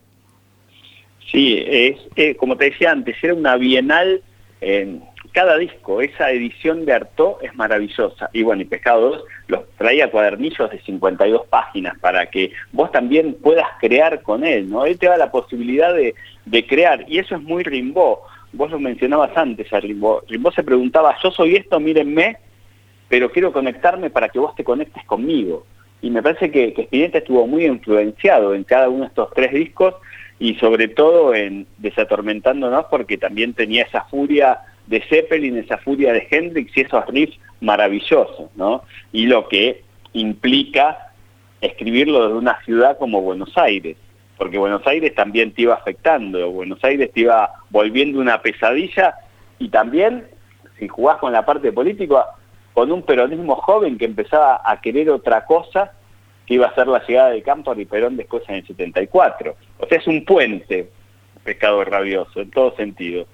Sí, 1.32 1.64
es, 1.66 1.96
como 2.36 2.56
te 2.56 2.66
decía 2.66 2.92
antes, 2.92 3.16
era 3.22 3.34
una 3.34 3.56
bienal 3.56 4.22
en 4.60 5.02
cada 5.36 5.58
disco, 5.58 6.00
esa 6.00 6.30
edición 6.30 6.86
de 6.86 6.94
Artaud 6.94 7.34
es 7.42 7.54
maravillosa. 7.54 8.30
Y 8.32 8.42
bueno, 8.42 8.62
y 8.62 8.64
Pescado 8.64 9.10
2 9.10 9.24
los 9.48 9.68
traía 9.76 10.10
cuadernillos 10.10 10.70
de 10.70 10.80
52 10.80 11.46
páginas 11.48 11.98
para 11.98 12.24
que 12.24 12.52
vos 12.72 12.90
también 12.90 13.34
puedas 13.34 13.66
crear 13.78 14.22
con 14.22 14.46
él, 14.46 14.70
¿no? 14.70 14.86
Él 14.86 14.98
te 14.98 15.08
da 15.08 15.18
la 15.18 15.30
posibilidad 15.30 15.94
de, 15.94 16.14
crear, 16.66 17.04
y 17.06 17.18
eso 17.18 17.34
es 17.34 17.42
muy 17.42 17.64
Rimbaud. 17.64 18.16
Vos 18.54 18.70
lo 18.70 18.80
mencionabas 18.80 19.36
antes 19.36 19.70
a 19.74 19.80
Rimbaud. 19.80 20.22
Rimbaud 20.26 20.54
se 20.54 20.62
preguntaba, 20.62 21.14
yo 21.22 21.30
soy 21.30 21.56
esto, 21.56 21.78
mírenme, 21.80 22.38
pero 23.10 23.30
quiero 23.30 23.52
conectarme 23.52 24.08
para 24.08 24.30
que 24.30 24.38
vos 24.38 24.54
te 24.54 24.64
conectes 24.64 25.04
conmigo. 25.04 25.66
Y 26.00 26.08
me 26.08 26.22
parece 26.22 26.50
que, 26.50 26.72
que 26.72 26.88
estuvo 26.90 27.46
muy 27.46 27.66
influenciado 27.66 28.54
en 28.54 28.64
cada 28.64 28.88
uno 28.88 29.02
de 29.02 29.08
estos 29.08 29.28
tres 29.34 29.52
discos 29.52 29.96
y 30.38 30.54
sobre 30.54 30.88
todo 30.88 31.34
en 31.34 31.66
Desatormentándonos 31.76 32.86
porque 32.86 33.18
también 33.18 33.52
tenía 33.52 33.82
esa 33.82 34.04
furia 34.04 34.60
de 34.86 35.00
Zeppelin, 35.02 35.58
esa 35.58 35.78
furia 35.78 36.12
de 36.12 36.26
Hendrix 36.30 36.76
y 36.76 36.82
esos 36.82 37.04
riffs 37.06 37.38
maravillosos, 37.60 38.50
¿no? 38.56 38.82
Y 39.12 39.26
lo 39.26 39.48
que 39.48 39.82
implica 40.12 41.12
escribirlo 41.60 42.24
desde 42.24 42.38
una 42.38 42.60
ciudad 42.64 42.98
como 42.98 43.22
Buenos 43.22 43.56
Aires, 43.56 43.96
porque 44.36 44.58
Buenos 44.58 44.86
Aires 44.86 45.14
también 45.14 45.52
te 45.52 45.62
iba 45.62 45.74
afectando, 45.74 46.50
Buenos 46.50 46.82
Aires 46.84 47.10
te 47.12 47.20
iba 47.20 47.50
volviendo 47.70 48.20
una 48.20 48.40
pesadilla 48.42 49.14
y 49.58 49.68
también, 49.68 50.26
si 50.78 50.88
jugás 50.88 51.18
con 51.18 51.32
la 51.32 51.44
parte 51.44 51.72
política, 51.72 52.26
con 52.74 52.92
un 52.92 53.02
peronismo 53.02 53.56
joven 53.56 53.96
que 53.96 54.04
empezaba 54.04 54.60
a 54.64 54.80
querer 54.80 55.08
otra 55.10 55.46
cosa, 55.46 55.92
que 56.46 56.54
iba 56.54 56.66
a 56.66 56.74
ser 56.74 56.86
la 56.86 57.04
llegada 57.06 57.30
de 57.30 57.42
Campos 57.42 57.78
y 57.78 57.86
Perón 57.86 58.16
después 58.16 58.42
en 58.48 58.56
el 58.56 58.66
74. 58.66 59.56
O 59.78 59.86
sea, 59.86 59.98
es 59.98 60.06
un 60.06 60.24
puente, 60.24 60.90
pescado 61.42 61.84
rabioso, 61.84 62.40
en 62.40 62.50
todo 62.50 62.76
sentido. 62.76 63.26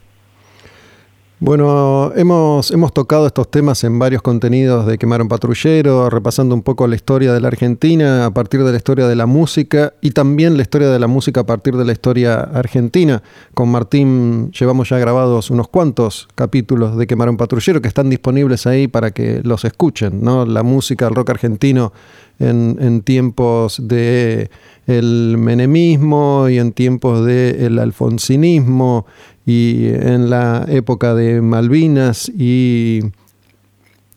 Bueno, 1.44 2.12
hemos, 2.14 2.70
hemos 2.70 2.92
tocado 2.92 3.26
estos 3.26 3.50
temas 3.50 3.82
en 3.82 3.98
varios 3.98 4.22
contenidos 4.22 4.86
de 4.86 4.96
Quemar 4.96 5.22
un 5.22 5.26
Patrullero, 5.26 6.08
repasando 6.08 6.54
un 6.54 6.62
poco 6.62 6.86
la 6.86 6.94
historia 6.94 7.32
de 7.32 7.40
la 7.40 7.48
Argentina 7.48 8.26
a 8.26 8.30
partir 8.30 8.62
de 8.62 8.70
la 8.70 8.76
historia 8.76 9.08
de 9.08 9.16
la 9.16 9.26
música 9.26 9.92
y 10.00 10.12
también 10.12 10.56
la 10.56 10.62
historia 10.62 10.88
de 10.88 11.00
la 11.00 11.08
música 11.08 11.40
a 11.40 11.44
partir 11.44 11.76
de 11.76 11.84
la 11.84 11.90
historia 11.90 12.42
argentina. 12.42 13.24
Con 13.54 13.70
Martín 13.70 14.52
llevamos 14.52 14.88
ya 14.88 14.98
grabados 14.98 15.50
unos 15.50 15.66
cuantos 15.66 16.28
capítulos 16.36 16.96
de 16.96 17.08
Quemar 17.08 17.28
un 17.28 17.36
Patrullero 17.36 17.82
que 17.82 17.88
están 17.88 18.08
disponibles 18.08 18.68
ahí 18.68 18.86
para 18.86 19.10
que 19.10 19.40
los 19.42 19.64
escuchen. 19.64 20.22
¿no? 20.22 20.46
La 20.46 20.62
música, 20.62 21.08
el 21.08 21.14
rock 21.16 21.30
argentino 21.30 21.92
en, 22.38 23.02
tiempos 23.02 23.80
de 23.88 24.50
el 24.86 25.36
menemismo 25.38 26.48
y 26.48 26.58
en 26.58 26.72
tiempos 26.72 27.24
del 27.24 27.78
alfonsinismo 27.78 29.06
y 29.46 29.86
en 29.86 30.30
la 30.30 30.64
época 30.68 31.14
de 31.14 31.40
Malvinas 31.40 32.28
y 32.28 33.00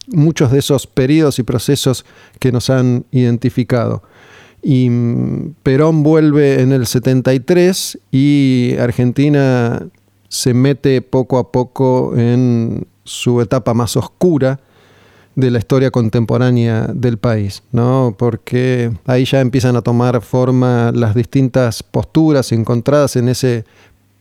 muchos 0.07 0.51
de 0.51 0.59
esos 0.59 0.87
periodos 0.87 1.39
y 1.39 1.43
procesos 1.43 2.05
que 2.39 2.51
nos 2.51 2.69
han 2.69 3.05
identificado. 3.11 4.03
Y 4.61 4.89
mm, 4.89 5.55
Perón 5.63 6.03
vuelve 6.03 6.61
en 6.61 6.71
el 6.71 6.87
73 6.87 7.99
y 8.11 8.75
Argentina 8.79 9.87
se 10.27 10.53
mete 10.53 11.01
poco 11.01 11.37
a 11.37 11.51
poco 11.51 12.13
en 12.17 12.87
su 13.03 13.41
etapa 13.41 13.73
más 13.73 13.95
oscura 13.95 14.59
de 15.35 15.51
la 15.51 15.59
historia 15.59 15.91
contemporánea 15.91 16.87
del 16.93 17.17
país, 17.17 17.61
¿no? 17.71 18.15
Porque 18.17 18.91
ahí 19.05 19.25
ya 19.25 19.41
empiezan 19.41 19.75
a 19.75 19.81
tomar 19.81 20.21
forma 20.21 20.91
las 20.93 21.13
distintas 21.13 21.83
posturas 21.83 22.51
encontradas 22.51 23.17
en 23.17 23.29
ese 23.29 23.65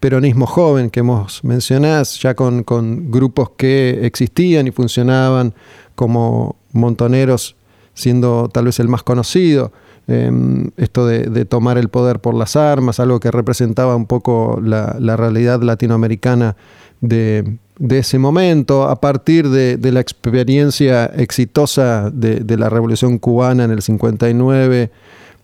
peronismo 0.01 0.47
joven 0.47 0.91
que 0.91 1.01
hemos 1.01 1.43
mencionado, 1.45 2.05
ya 2.21 2.35
con, 2.35 2.65
grupos 3.11 3.53
que 3.57 4.05
existían 4.05 4.67
y 4.67 4.71
funcionaban 4.71 5.55
como 5.95 6.57
Montoneros, 6.73 7.57
siendo 7.95 8.51
tal 8.53 8.67
vez 8.67 8.81
el 8.81 8.89
más 8.89 9.03
conocido. 9.03 9.73
Em, 10.07 10.71
esto 10.77 11.07
de, 11.07 11.45
tomar 11.47 11.79
el 11.79 11.89
poder 11.89 12.21
por 12.21 12.35
las 12.35 12.57
armas, 12.57 13.01
algo 13.01 13.21
que 13.21 13.31
representaba 13.31 13.97
un 13.97 14.05
poco 14.05 14.61
la, 14.63 15.17
realidad 15.17 15.63
latinoamericana 15.63 16.57
de, 17.01 17.57
ese 17.91 18.19
momento, 18.19 18.85
a 18.85 19.01
partir 19.01 19.49
de, 19.49 19.93
la 19.93 20.01
experiencia 20.01 21.07
exitosa 21.07 22.11
de, 22.11 22.57
la 22.57 22.69
Revolución 22.69 23.19
Cubana 23.19 23.65
en 23.65 23.71
el 23.71 23.83
59, 23.83 24.91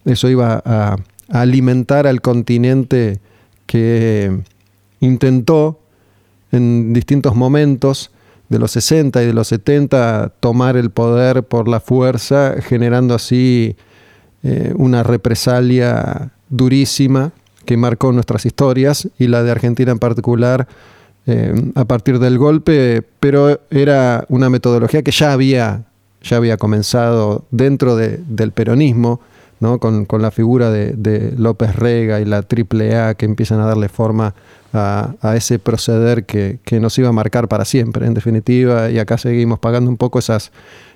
eso 0.04 0.28
iba 0.28 0.62
a 0.64 0.96
alimentar 1.28 2.06
al 2.06 2.20
continente 2.20 3.20
que 3.66 4.40
intentó 5.00 5.80
en 6.52 6.92
distintos 6.92 7.34
momentos 7.34 8.10
de 8.48 8.58
los 8.58 8.72
60 8.72 9.22
y 9.22 9.26
de 9.26 9.32
los 9.32 9.48
70 9.48 10.32
tomar 10.40 10.76
el 10.76 10.90
poder 10.90 11.44
por 11.44 11.68
la 11.68 11.80
fuerza, 11.80 12.56
generando 12.60 13.14
así 13.14 13.76
eh, 14.42 14.72
una 14.76 15.02
represalia 15.02 16.32
durísima 16.48 17.32
que 17.64 17.76
marcó 17.76 18.10
nuestras 18.10 18.46
historias 18.46 19.08
y 19.18 19.28
la 19.28 19.44
de 19.44 19.52
Argentina 19.52 19.92
en 19.92 20.00
particular 20.00 20.66
eh, 21.26 21.54
a 21.74 21.84
partir 21.84 22.18
del 22.18 22.38
golpe, 22.38 23.02
pero 23.20 23.60
era 23.70 24.24
una 24.28 24.50
metodología 24.50 25.02
que 25.02 25.10
ya 25.10 25.32
había, 25.32 25.84
ya 26.22 26.36
había 26.36 26.56
comenzado 26.56 27.44
dentro 27.50 27.96
del 27.96 28.52
peronismo 28.52 29.20
con, 29.78 30.22
la 30.22 30.30
figura 30.30 30.70
de, 30.70 31.34
López 31.36 31.76
Rega 31.76 32.20
y 32.20 32.24
la 32.24 32.38
AAA 32.38 33.14
que 33.14 33.26
empiezan 33.26 33.60
a 33.60 33.66
darle 33.66 33.88
forma 33.88 34.34
a, 34.72 35.34
ese 35.36 35.58
proceder 35.58 36.24
que, 36.24 36.58
nos 36.80 36.96
iba 36.98 37.10
a 37.10 37.12
marcar 37.12 37.48
para 37.48 37.64
siempre, 37.64 38.06
en 38.06 38.14
definitiva, 38.14 38.90
y 38.90 38.98
acá 38.98 39.18
seguimos 39.18 39.58
pagando 39.58 39.90
un 39.90 39.98
poco 39.98 40.18
esas, 40.18 40.50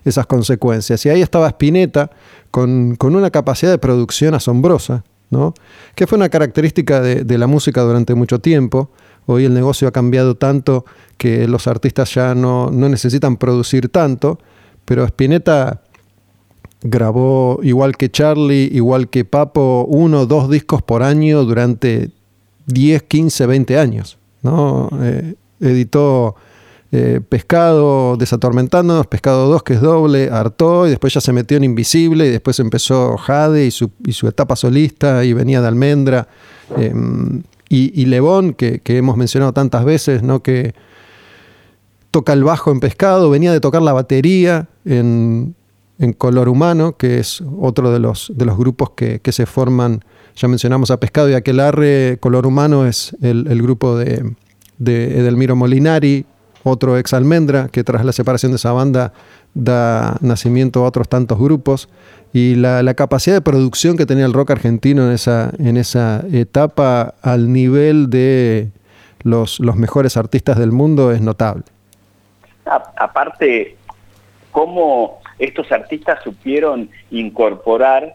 esas 0.04 0.26
consecuencias. 0.26 1.04
Y 1.04 1.10
ahí 1.10 1.20
estaba 1.20 1.48
Spinetta 1.48 2.10
con, 2.50 2.96
una 3.00 3.30
capacidad 3.30 3.70
de 3.70 3.78
producción 3.78 4.34
asombrosa, 4.34 5.04
¿no? 5.30 5.52
que 5.94 6.06
fue 6.06 6.16
una 6.16 6.30
característica 6.30 7.00
de, 7.02 7.38
la 7.38 7.46
música 7.46 7.82
durante 7.82 8.14
mucho 8.14 8.38
tiempo. 8.38 8.90
Hoy 9.26 9.44
el 9.44 9.54
negocio 9.54 9.88
ha 9.88 9.92
cambiado 9.92 10.36
tanto 10.36 10.84
que 11.16 11.48
los 11.48 11.66
artistas 11.66 12.14
ya 12.14 12.34
no, 12.34 12.70
no 12.70 12.88
necesitan 12.88 13.36
producir 13.36 13.88
tanto, 13.88 14.38
pero 14.84 15.04
Spinetta 15.04 15.82
grabó 16.82 17.60
igual 17.62 17.96
que 17.96 18.10
Charlie, 18.10 18.68
igual 18.72 19.08
que 19.08 19.24
Papo, 19.24 19.86
uno, 19.88 20.26
dos 20.26 20.50
discos 20.50 20.82
por 20.82 21.02
año 21.02 21.44
durante 21.44 22.10
10, 22.66 23.02
15, 23.02 23.46
20 23.46 23.78
años. 23.78 24.18
¿no? 24.42 24.90
Eh, 25.00 25.34
editó 25.60 26.36
eh, 26.92 27.20
Pescado, 27.26 28.16
Desatormentándonos, 28.16 29.06
Pescado 29.06 29.48
2, 29.48 29.62
que 29.62 29.74
es 29.74 29.80
doble, 29.80 30.30
hartó, 30.30 30.86
y 30.86 30.90
después 30.90 31.12
ya 31.14 31.20
se 31.20 31.32
metió 31.32 31.56
en 31.56 31.64
Invisible, 31.64 32.26
y 32.26 32.30
después 32.30 32.60
empezó 32.60 33.16
Jade 33.16 33.66
y 33.66 33.70
su, 33.70 34.28
etapa 34.28 34.54
solista, 34.54 35.24
y 35.24 35.32
venía 35.32 35.60
de 35.60 35.68
Almendra, 35.68 36.28
em, 36.76 37.42
y, 37.68 38.00
y 38.00 38.06
Levón, 38.06 38.54
que, 38.54 38.80
que, 38.80 38.98
hemos 38.98 39.16
mencionado 39.16 39.52
tantas 39.52 39.84
veces, 39.84 40.22
¿no? 40.22 40.42
que 40.42 40.74
toca 42.10 42.32
el 42.32 42.44
bajo 42.44 42.70
en 42.70 42.80
Pescado, 42.80 43.30
venía 43.30 43.52
de 43.52 43.60
tocar 43.60 43.82
la 43.82 43.92
batería 43.92 44.68
en 44.84 45.54
en 45.98 46.12
Color 46.12 46.48
Humano, 46.48 46.96
que 46.96 47.18
es 47.18 47.42
otro 47.58 47.92
de 47.92 47.98
los, 47.98 48.32
de 48.34 48.44
los 48.44 48.56
grupos 48.56 48.90
que, 48.90 49.20
se 49.30 49.46
forman, 49.46 50.04
ya 50.36 50.48
mencionamos 50.48 50.90
a 50.90 50.98
Pescado 50.98 51.30
y 51.30 51.34
Aquelarre, 51.34 52.18
Color 52.20 52.46
Humano 52.46 52.86
es 52.86 53.16
el, 53.22 53.62
grupo 53.62 53.96
de, 53.96 54.34
Edelmiro 54.84 55.56
Molinari, 55.56 56.26
otro 56.64 56.98
ex 56.98 57.12
Almendra, 57.12 57.68
que 57.68 57.84
tras 57.84 58.04
la 58.04 58.12
separación 58.12 58.52
de 58.52 58.56
esa 58.56 58.72
banda 58.72 59.12
da 59.54 60.16
nacimiento 60.20 60.84
a 60.84 60.88
otros 60.88 61.08
tantos 61.08 61.38
grupos, 61.38 61.88
y 62.34 62.56
la, 62.56 62.94
capacidad 62.94 63.36
de 63.36 63.40
producción 63.40 63.96
que 63.96 64.06
tenía 64.06 64.26
el 64.26 64.32
rock 64.32 64.50
argentino 64.50 65.06
en 65.06 65.12
esa, 65.12 65.52
en 65.60 65.76
esa 65.76 66.24
etapa 66.32 67.14
al 67.22 67.52
nivel 67.52 68.10
de 68.10 68.72
los, 69.22 69.60
los 69.60 69.76
mejores 69.76 70.16
artistas 70.16 70.58
del 70.58 70.72
mundo 70.72 71.12
es 71.12 71.20
notable. 71.20 71.62
aparte, 72.96 73.76
cómo 74.50 75.20
estos 75.38 75.70
artistas 75.70 76.24
supieron 76.24 76.90
incorporar 77.12 78.14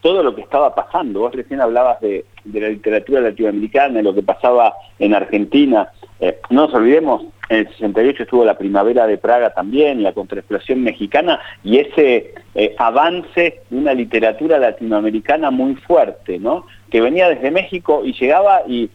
todo 0.00 0.22
lo 0.22 0.34
que 0.34 0.40
estaba 0.40 0.74
pasando. 0.74 1.20
Vos 1.20 1.34
recién 1.34 1.60
hablabas 1.60 2.00
de, 2.00 2.24
la 2.50 2.68
literatura 2.70 3.20
latinoamericana, 3.20 3.98
de 3.98 4.04
lo 4.04 4.14
que 4.14 4.22
pasaba 4.22 4.72
en 4.98 5.14
Argentina. 5.14 5.90
Eh, 6.18 6.40
no 6.48 6.66
nos 6.66 6.74
olvidemos 6.74 7.24
en 7.48 7.58
el 7.58 7.68
68 7.68 8.22
estuvo 8.22 8.44
la 8.44 8.56
primavera 8.56 9.06
de 9.06 9.18
Praga 9.18 9.50
también, 9.50 10.02
la 10.02 10.12
contraexplosión 10.12 10.82
mexicana, 10.82 11.40
y 11.62 11.78
ese 11.78 12.34
eh, 12.54 12.74
avance 12.78 13.60
de 13.68 13.76
una 13.76 13.94
literatura 13.94 14.58
latinoamericana 14.58 15.50
muy 15.50 15.74
fuerte, 15.76 16.38
¿no? 16.38 16.66
que 16.90 17.00
venía 17.00 17.28
desde 17.28 17.50
México 17.50 18.02
y 18.04 18.12
llegaba 18.12 18.62
y, 18.66 18.90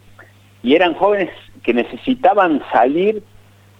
y 0.62 0.74
eran 0.74 0.94
jóvenes 0.94 1.30
que 1.62 1.74
necesitaban 1.74 2.62
salir 2.72 3.22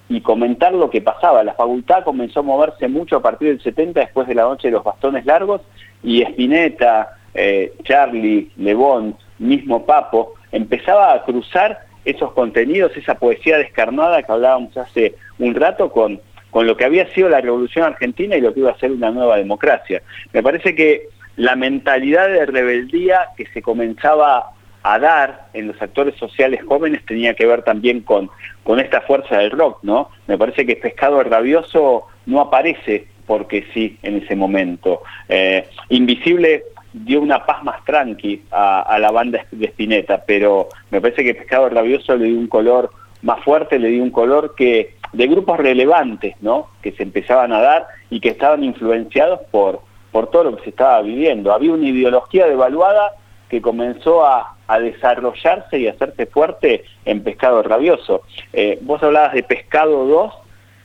y 0.09 0.21
comentar 0.21 0.75
lo 0.75 0.91
que 0.91 1.00
pasaba. 1.00 1.45
La 1.45 1.55
facultad 1.55 2.05
comenzó 2.05 2.41
a 2.41 2.43
moverse 2.43 2.89
mucho 2.89 3.17
a 3.17 3.23
partir 3.23 3.49
del 3.49 3.62
70, 3.62 4.00
después 4.00 4.29
de 4.29 4.35
la 4.35 4.43
noche 4.43 4.69
de 4.69 4.73
los 4.73 4.85
bastones 4.85 5.25
largos, 5.25 5.62
y 6.03 6.23
Spinetta, 6.23 7.17
eh, 7.33 7.73
Charlie, 7.85 8.50
Lebón, 8.57 9.17
mismo 9.39 9.87
Papo, 9.87 10.35
empezaba 10.53 11.15
a 11.15 11.23
cruzar 11.23 11.90
esos 12.04 12.33
contenidos, 12.33 12.97
esa 12.97 13.14
poesía 13.16 13.59
descarnada 13.59 14.23
que 14.23 14.33
hablábamos 14.33 14.76
hace 14.76 15.14
un 15.38 15.54
rato 15.54 15.90
con, 15.90 16.21
con 16.50 16.66
lo 16.66 16.76
que 16.76 16.85
había 16.85 17.12
sido 17.12 17.28
la 17.28 17.40
Revolución 17.40 17.85
Argentina 17.85 18.37
y 18.37 18.40
lo 18.40 18.52
que 18.54 18.61
iba 18.61 18.71
a 18.71 18.78
ser 18.78 18.92
una 18.92 19.11
nueva 19.11 19.37
democracia. 19.37 20.02
Me 20.33 20.42
parece 20.42 20.75
que 20.75 21.09
la 21.37 21.57
mentalidad 21.57 22.28
de 22.28 22.47
rebeldía 22.47 23.28
que 23.37 23.47
se 23.47 23.62
comenzaba 23.62 24.50
a 24.83 24.99
dar 24.99 25.49
en 25.52 25.69
los 25.69 25.80
actores 25.80 26.14
sociales 26.16 26.61
jóvenes 26.66 27.04
tenía 27.07 27.35
que 27.35 27.47
ver 27.47 27.62
también 27.62 28.00
con, 28.00 28.30
con 28.64 28.80
esta 28.80 29.02
fuerza 29.02 29.38
del 29.38 29.50
rock, 29.50 29.78
¿no? 29.83 30.11
Me 30.26 30.38
parece 30.38 30.64
que 30.64 30.76
Pescado 30.76 31.23
Rabioso 31.23 32.07
no 32.26 32.40
aparece 32.40 33.07
porque 33.26 33.66
sí 33.73 33.99
en 34.02 34.16
ese 34.16 34.35
momento. 34.35 35.02
Eh, 35.28 35.69
Invisible 35.90 36.64
dio 36.93 37.21
una 37.21 37.45
paz 37.47 37.63
más 37.63 37.85
tranqui 37.85 38.43
a, 38.51 38.99
la 38.99 39.11
banda 39.11 39.45
de 39.51 39.67
Spinetta, 39.67 40.25
pero 40.27 40.69
me 40.91 41.01
parece 41.01 41.25
que 41.25 41.35
Pescado 41.35 41.69
Rabioso 41.69 42.17
le 42.17 42.27
dio 42.27 42.39
un 42.39 42.49
color 42.49 42.91
más 43.23 43.43
fuerte, 43.45 43.79
le 43.79 43.89
dio 43.89 44.03
un 44.03 44.11
color 44.11 44.55
que 44.55 44.97
de 45.13 45.27
grupos 45.27 45.59
relevantes, 45.59 46.35
¿no? 46.41 46.69
Que 46.83 46.93
se 46.93 47.03
empezaban 47.03 47.53
a 47.53 47.61
dar 47.61 47.87
y 48.11 48.21
que 48.21 48.31
estaban 48.31 48.65
influenciados 48.65 49.41
por, 49.51 49.81
por 50.13 50.31
todo 50.31 50.45
lo 50.45 50.57
que 50.57 50.65
se 50.65 50.71
estaba 50.71 51.03
viviendo. 51.03 51.53
Había 51.53 51.73
una 51.73 51.89
ideología 51.89 52.47
devaluada 52.47 53.13
que 53.49 53.61
comenzó 53.61 54.25
a, 54.25 54.57
desarrollarse 54.81 55.81
y 55.81 55.89
a 55.89 55.91
hacerse 55.91 56.27
fuerte 56.27 56.85
en 57.05 57.25
Pescado 57.25 57.61
Rabioso. 57.61 58.23
Eh, 58.53 58.79
vos 58.83 59.03
hablabas 59.03 59.33
de 59.33 59.43
Pescado 59.43 60.07
2 60.07 60.33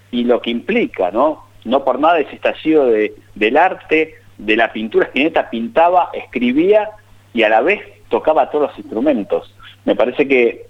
y 0.09 0.23
lo 0.23 0.41
que 0.41 0.49
implica, 0.49 1.11
¿no? 1.11 1.45
No 1.65 1.83
por 1.85 1.99
nada 1.99 2.17
ese 2.17 2.33
estallido 2.33 2.87
de, 2.87 3.13
del 3.35 3.57
arte, 3.57 4.15
de 4.37 4.55
la 4.55 4.71
pintura, 4.71 5.05
Spinetta 5.07 5.49
pintaba, 5.49 6.09
escribía 6.13 6.89
y 7.33 7.43
a 7.43 7.49
la 7.49 7.61
vez 7.61 7.81
tocaba 8.09 8.49
todos 8.49 8.69
los 8.69 8.79
instrumentos. 8.79 9.53
Me 9.85 9.95
parece 9.95 10.27
que 10.27 10.67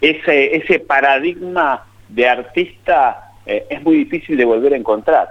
ese, 0.00 0.56
ese 0.56 0.78
paradigma 0.78 1.84
de 2.08 2.28
artista 2.28 3.32
eh, 3.46 3.66
es 3.70 3.82
muy 3.82 3.96
difícil 3.96 4.36
de 4.36 4.44
volver 4.44 4.74
a 4.74 4.76
encontrar. 4.76 5.28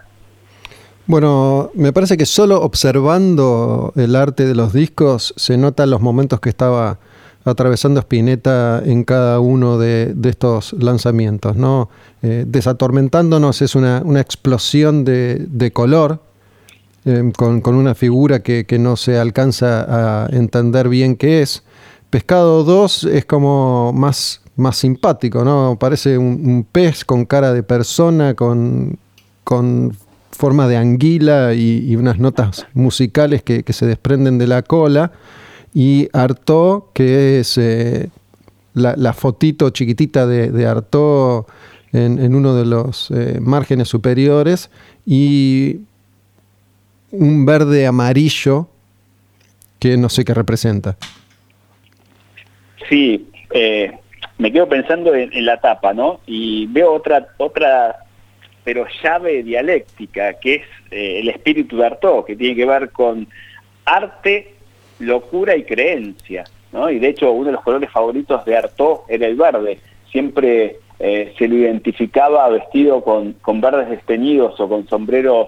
Bueno, 1.07 1.71
me 1.73 1.91
parece 1.91 2.15
que 2.15 2.25
solo 2.25 2.61
observando 2.61 3.91
el 3.95 4.15
arte 4.15 4.45
de 4.45 4.55
los 4.55 4.71
discos 4.71 5.33
se 5.35 5.57
notan 5.57 5.89
los 5.89 6.01
momentos 6.01 6.39
que 6.39 6.50
estaba 6.50 7.00
atravesando 7.43 8.00
Spinetta 8.00 8.81
en 8.85 9.03
cada 9.03 9.39
uno 9.39 9.77
de, 9.77 10.15
estos 10.23 10.73
lanzamientos. 10.73 11.55
¿no? 11.57 11.89
Eh, 12.21 12.45
desatormentándonos 12.47 13.61
es 13.61 13.75
una, 13.75 14.03
explosión 14.19 15.03
de 15.03 15.71
color, 15.73 16.19
Em, 17.03 17.31
con, 17.31 17.63
una 17.74 17.96
figura 17.96 18.43
que, 18.43 18.65
no 18.79 18.96
se 18.96 19.17
alcanza 19.17 20.25
a 20.25 20.27
entender 20.31 20.88
bien 20.88 21.15
qué 21.15 21.41
es. 21.41 21.63
Pescado 22.12 22.63
2 22.63 23.05
es 23.05 23.25
como 23.25 23.91
más, 23.93 24.41
más 24.55 24.77
simpático, 24.77 25.43
¿no? 25.43 25.77
Parece 25.79 26.17
un, 26.17 26.65
pez 26.72 27.03
con 27.03 27.25
cara 27.25 27.53
de 27.53 27.63
persona, 27.63 28.36
con, 28.36 29.00
con 29.43 29.98
forma 30.31 30.67
de 30.67 30.77
anguila 30.77 31.53
y, 31.55 31.96
unas 31.96 32.20
notas 32.20 32.67
musicales 32.74 33.41
que, 33.41 33.63
se 33.74 33.86
desprenden 33.88 34.38
de 34.38 34.48
la 34.48 34.62
cola. 34.62 35.12
Y 35.74 36.08
Artaud, 36.13 36.84
que 36.93 37.39
es 37.39 37.58
eh, 37.58 38.10
la, 38.75 39.13
fotito 39.13 39.72
chiquitita 39.72 40.27
de, 40.27 40.51
de 40.51 40.67
Artaud 40.67 41.46
en, 41.93 42.36
uno 42.36 42.53
de 42.53 42.65
los 42.65 43.09
eh, 43.09 43.40
márgenes 43.42 43.87
superiores. 43.87 44.70
Y 45.05 45.79
un 47.11 47.45
verde 47.45 47.85
amarillo 47.85 48.67
que 49.79 49.97
no 49.97 50.09
sé 50.09 50.24
qué 50.24 50.33
representa. 50.33 50.95
Sí, 52.89 53.27
eh, 53.53 53.91
me 54.37 54.51
quedo 54.51 54.67
pensando 54.67 55.13
en, 55.15 55.45
la 55.45 55.59
tapa, 55.59 55.93
¿no? 55.93 56.19
Y 56.25 56.67
veo 56.67 56.93
otra, 56.93 57.27
otra, 57.37 58.05
pero 58.63 58.85
llave 59.03 59.43
dialéctica, 59.43 60.33
que 60.33 60.55
es 60.55 60.61
eh, 60.91 61.19
el 61.19 61.29
espíritu 61.29 61.77
de 61.77 61.85
Artaud, 61.85 62.25
que 62.25 62.35
tiene 62.35 62.55
que 62.55 62.65
ver 62.65 62.89
con 62.91 63.27
arte, 63.85 64.53
locura 65.00 65.55
y 65.55 65.63
creencia, 65.63 66.43
¿no? 66.71 66.89
Y 66.89 67.00
de 67.00 67.09
hecho 67.09 67.31
uno 67.31 67.47
de 67.47 67.53
los 67.53 67.63
colores 67.63 67.89
favoritos 67.89 68.45
de 68.45 68.57
Artaud 68.57 69.00
era 69.07 69.25
el 69.25 69.35
verde. 69.35 69.79
Siempre 70.11 70.77
eh, 71.00 71.33
se 71.37 71.47
lo 71.47 71.55
identificaba 71.55 72.47
vestido 72.50 73.03
con, 73.03 73.33
con 73.33 73.61
verdes 73.61 73.89
desteñidos 73.89 74.59
o 74.59 74.69
con 74.69 74.87
sombreros 74.87 75.47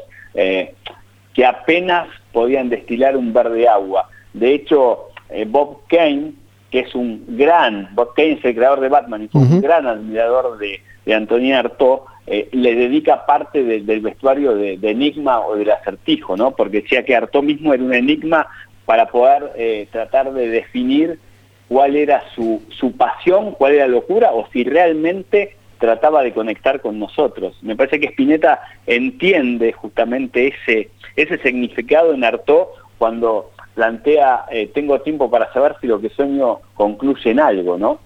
que 1.34 1.46
apenas 1.46 2.08
podían 2.32 2.70
destilar 2.70 3.18
un 3.18 3.34
verde 3.34 3.68
agua. 3.68 4.10
De 4.34 4.54
hecho, 4.54 5.10
eh, 5.30 5.46
Bob 5.48 5.82
Kane, 5.88 6.34
que 6.70 6.80
es 6.80 6.96
un 6.96 7.24
gran, 7.38 7.90
Bob 7.94 8.14
Kane 8.16 8.34
es 8.34 8.46
el 8.46 8.56
creador 8.56 8.80
de 8.80 8.90
Batman 8.90 9.24
y 9.24 9.28
fue 9.28 9.42
un 9.42 9.62
gran 9.62 9.88
admirador 9.88 10.58
de, 10.58 10.82
de 11.06 11.14
Antonin 11.14 11.54
Artaud, 11.54 12.00
eh, 12.26 12.48
le 12.54 12.74
dedica 12.76 13.26
parte 13.26 13.64
del 13.64 14.00
vestuario 14.00 14.56
de, 14.56 14.80
Enigma 14.82 15.42
o 15.42 15.56
del 15.56 15.72
acertijo, 15.72 16.38
¿no? 16.38 16.52
Porque 16.52 16.82
decía 16.82 17.04
que 17.04 17.16
Artaud 17.16 17.44
mismo 17.44 17.74
era 17.74 17.84
un 17.84 17.94
enigma 17.94 18.48
para 18.86 19.08
poder 19.08 19.52
eh, 19.56 19.88
tratar 19.92 20.32
de 20.34 20.48
definir 20.48 21.20
cuál 21.68 21.96
era 21.96 22.24
su, 22.34 22.62
su 22.70 22.96
pasión, 22.96 23.52
cuál 23.52 23.74
era 23.74 23.88
la 23.88 23.94
locura, 23.94 24.32
o 24.32 24.48
si 24.54 24.64
realmente 24.64 25.58
trataba 25.80 26.24
de 26.24 26.32
conectar 26.32 26.80
con 26.80 26.98
nosotros. 26.98 27.58
Me 27.62 27.76
parece 27.76 28.00
que 28.00 28.08
Spinetta 28.08 28.62
entiende 28.88 29.74
justamente 29.74 30.48
ese, 30.48 30.92
ese 31.16 31.38
significado 31.40 32.14
en 32.14 32.24
Artaud 32.24 32.68
cuando 32.98 33.52
plantea, 33.76 34.46
eh, 34.52 34.72
tengo 34.74 35.02
tiempo 35.02 35.30
para 35.30 35.52
saber 35.52 35.76
si 35.82 35.88
lo 35.88 36.00
que 36.00 36.10
sueño 36.10 36.60
concluye 36.76 37.32
en 37.32 37.40
algo, 37.40 37.78
¿no? 37.78 38.00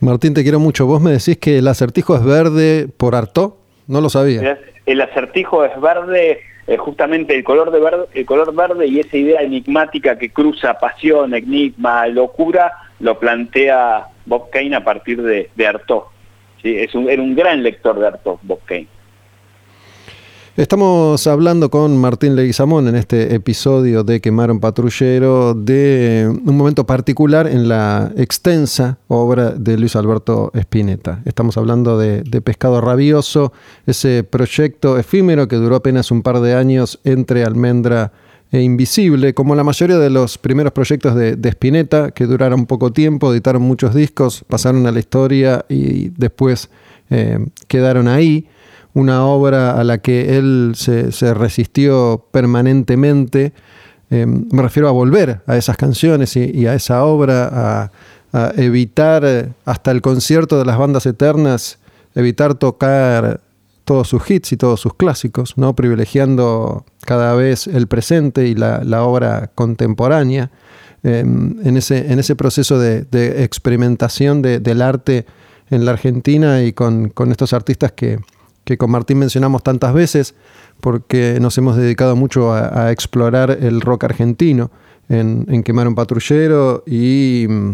Martín, 0.00 0.34
te 0.34 0.42
quiero 0.42 0.58
mucho. 0.58 0.86
Vos 0.86 1.00
me 1.00 1.12
decís 1.12 1.38
que 1.38 1.58
el 1.58 1.68
acertijo 1.68 2.16
es 2.16 2.24
verde 2.24 2.88
por 2.96 3.14
Artaud. 3.14 3.52
No 3.86 4.00
lo 4.00 4.08
sabía. 4.08 4.58
El 4.84 5.00
acertijo 5.00 5.64
es 5.64 5.80
verde, 5.80 6.40
eh, 6.66 6.76
justamente 6.76 7.36
el 7.36 7.44
color, 7.44 7.70
de 7.70 7.78
verde, 7.78 8.06
el 8.14 8.26
color 8.26 8.54
verde 8.54 8.86
y 8.88 8.98
esa 8.98 9.16
idea 9.16 9.42
enigmática 9.42 10.18
que 10.18 10.30
cruza 10.30 10.74
pasión, 10.74 11.34
enigma, 11.34 12.06
locura, 12.08 12.72
lo 12.98 13.18
plantea 13.18 14.08
Bob 14.26 14.50
Kane 14.50 14.74
a 14.74 14.82
partir 14.82 15.22
de, 15.22 15.50
de 15.54 15.66
Artaud. 15.66 16.02
¿sí? 16.62 16.76
Es 16.76 16.94
un, 16.94 17.08
era 17.08 17.22
un 17.22 17.36
gran 17.36 17.62
lector 17.62 17.98
de 17.98 18.08
Artaud, 18.08 18.38
Bob 18.42 18.60
Kane. 18.64 18.88
Estamos 20.54 21.26
hablando 21.26 21.70
con 21.70 21.96
Martín 21.96 22.36
Leguizamón 22.36 22.86
en 22.86 22.94
este 22.94 23.34
episodio 23.34 24.04
de 24.04 24.20
Quemaron 24.20 24.60
Patrullero 24.60 25.54
de 25.54 26.28
un 26.28 26.58
momento 26.58 26.84
particular 26.84 27.46
en 27.46 27.68
la 27.68 28.12
extensa 28.18 28.98
obra 29.08 29.52
de 29.52 29.78
Luis 29.78 29.96
Alberto 29.96 30.50
Spinetta. 30.52 31.22
Estamos 31.24 31.56
hablando 31.56 31.96
de, 31.96 32.22
Pescado 32.42 32.82
Rabioso, 32.82 33.54
ese 33.86 34.24
proyecto 34.24 34.98
efímero 34.98 35.48
que 35.48 35.56
duró 35.56 35.76
apenas 35.76 36.10
un 36.10 36.20
par 36.20 36.38
de 36.40 36.54
años 36.54 37.00
entre 37.02 37.44
Almendra 37.44 38.12
e 38.50 38.60
Invisible, 38.60 39.32
como 39.32 39.54
la 39.54 39.64
mayoría 39.64 39.96
de 39.96 40.10
los 40.10 40.36
primeros 40.36 40.74
proyectos 40.74 41.14
de, 41.14 41.48
Spinetta, 41.48 42.10
que 42.10 42.26
duraron 42.26 42.66
poco 42.66 42.92
tiempo, 42.92 43.32
editaron 43.32 43.62
muchos 43.62 43.94
discos, 43.94 44.44
pasaron 44.46 44.86
a 44.86 44.92
la 44.92 44.98
historia 44.98 45.64
y 45.70 46.10
después 46.10 46.68
eh, 47.08 47.38
quedaron 47.68 48.06
ahí. 48.06 48.46
Una 48.94 49.24
obra 49.24 49.78
a 49.78 49.84
la 49.84 49.98
que 49.98 50.36
él 50.36 50.72
se, 50.74 51.34
resistió 51.34 52.26
permanentemente. 52.30 53.52
Eh, 54.10 54.26
me 54.26 54.62
refiero 54.62 54.88
a 54.88 54.92
volver 54.92 55.40
a 55.46 55.56
esas 55.56 55.76
canciones 55.76 56.36
y, 56.36 56.66
a 56.66 56.74
esa 56.74 57.04
obra, 57.04 57.90
a 58.32 58.52
evitar 58.56 59.54
hasta 59.64 59.90
el 59.90 60.02
concierto 60.02 60.58
de 60.58 60.64
las 60.66 60.78
bandas 60.78 61.06
eternas, 61.06 61.78
evitar 62.14 62.54
tocar 62.54 63.40
todos 63.84 64.08
sus 64.08 64.28
hits 64.30 64.52
y 64.52 64.56
todos 64.56 64.80
sus 64.80 64.94
clásicos, 64.94 65.58
¿no? 65.58 65.74
privilegiando 65.74 66.84
cada 67.04 67.34
vez 67.34 67.66
el 67.66 67.86
presente 67.88 68.46
y 68.46 68.54
la, 68.54 69.04
obra 69.04 69.50
contemporánea. 69.54 70.50
Em, 71.02 71.56
en, 71.64 71.76
ese, 71.76 72.12
en 72.12 72.20
ese 72.20 72.36
proceso 72.36 72.78
de, 72.78 73.04
experimentación 73.42 74.40
del 74.40 74.82
arte 74.82 75.26
en 75.70 75.84
la 75.84 75.92
Argentina 75.92 76.62
y 76.62 76.72
con, 76.72 77.12
estos 77.30 77.52
artistas 77.52 77.92
que, 77.92 78.18
con 78.78 78.90
Martín 78.90 79.18
mencionamos 79.18 79.62
tantas 79.62 79.92
veces, 79.92 80.34
porque 80.80 81.38
nos 81.40 81.56
hemos 81.58 81.76
dedicado 81.76 82.16
mucho 82.16 82.52
a, 82.52 82.90
explorar 82.90 83.50
el 83.50 83.80
rock 83.80 84.04
argentino 84.04 84.70
en, 85.08 85.46
en 85.48 85.62
Quemar 85.62 85.88
un 85.88 85.94
Patrullero 85.94 86.82
y 86.86 87.46
mm, 87.48 87.72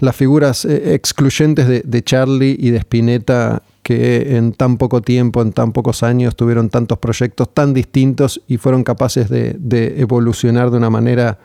las 0.00 0.16
figuras 0.16 0.64
eh, 0.64 0.94
excluyentes 0.94 1.66
de, 1.84 2.02
Charlie 2.02 2.56
y 2.58 2.70
de 2.70 2.78
Spinetta 2.78 3.62
que 3.82 4.36
en 4.36 4.52
tan 4.52 4.76
poco 4.76 5.00
tiempo, 5.00 5.40
en 5.40 5.52
tan 5.52 5.72
pocos 5.72 6.02
años, 6.02 6.36
tuvieron 6.36 6.68
tantos 6.68 6.98
proyectos 6.98 7.52
tan 7.54 7.72
distintos 7.72 8.40
y 8.46 8.58
fueron 8.58 8.84
capaces 8.84 9.30
de, 9.30 9.94
evolucionar 9.98 10.70
de 10.70 10.76
una 10.76 10.90
manera 10.90 11.38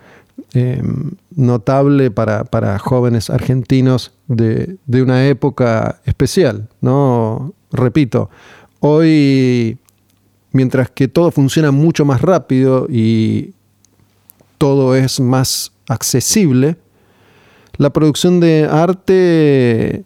em, 0.53 1.11
notable 1.35 2.11
para, 2.11 2.79
jóvenes 2.79 3.29
argentinos 3.29 4.11
de, 4.27 4.77
una 4.89 5.25
época 5.25 6.01
especial. 6.05 6.67
¿no? 6.81 7.53
Repito, 7.73 8.29
hoy, 8.79 9.77
mientras 10.51 10.89
que 10.91 11.07
todo 11.07 11.31
funciona 11.31 11.71
mucho 11.71 12.05
más 12.05 12.21
rápido 12.21 12.87
y 12.89 13.53
todo 14.59 14.95
es 14.95 15.19
más 15.19 15.73
accesible, 15.89 16.77
la 17.77 17.91
producción 17.91 18.39
de 18.39 18.67
arte 18.69 20.05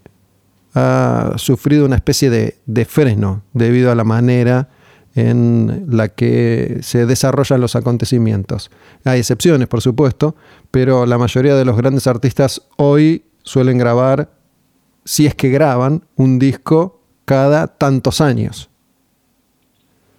ha 0.73 1.33
sufrido 1.35 1.85
una 1.85 1.97
especie 1.97 2.29
de, 2.29 2.85
freno 2.85 3.43
debido 3.53 3.91
a 3.91 3.95
la 3.95 4.03
manera 4.03 4.69
en 5.15 5.85
la 5.89 6.07
que 6.07 6.77
se 6.81 7.05
desarrollan 7.05 7.59
los 7.59 7.75
acontecimientos. 7.75 8.71
Hay 9.03 9.19
excepciones, 9.19 9.67
por 9.67 9.81
supuesto, 9.81 10.35
pero 10.71 11.05
la 11.05 11.17
mayoría 11.17 11.55
de 11.55 11.65
los 11.65 11.75
grandes 11.75 12.07
artistas 12.07 12.61
hoy 12.77 13.25
suelen 13.43 13.77
grabar, 13.77 14.31
si 15.03 15.25
es 15.25 15.35
que 15.35 15.49
graban, 15.49 16.05
un 16.15 16.39
disco 16.39 16.96
cada 17.27 17.67
tantos 17.67 18.21
años. 18.21 18.69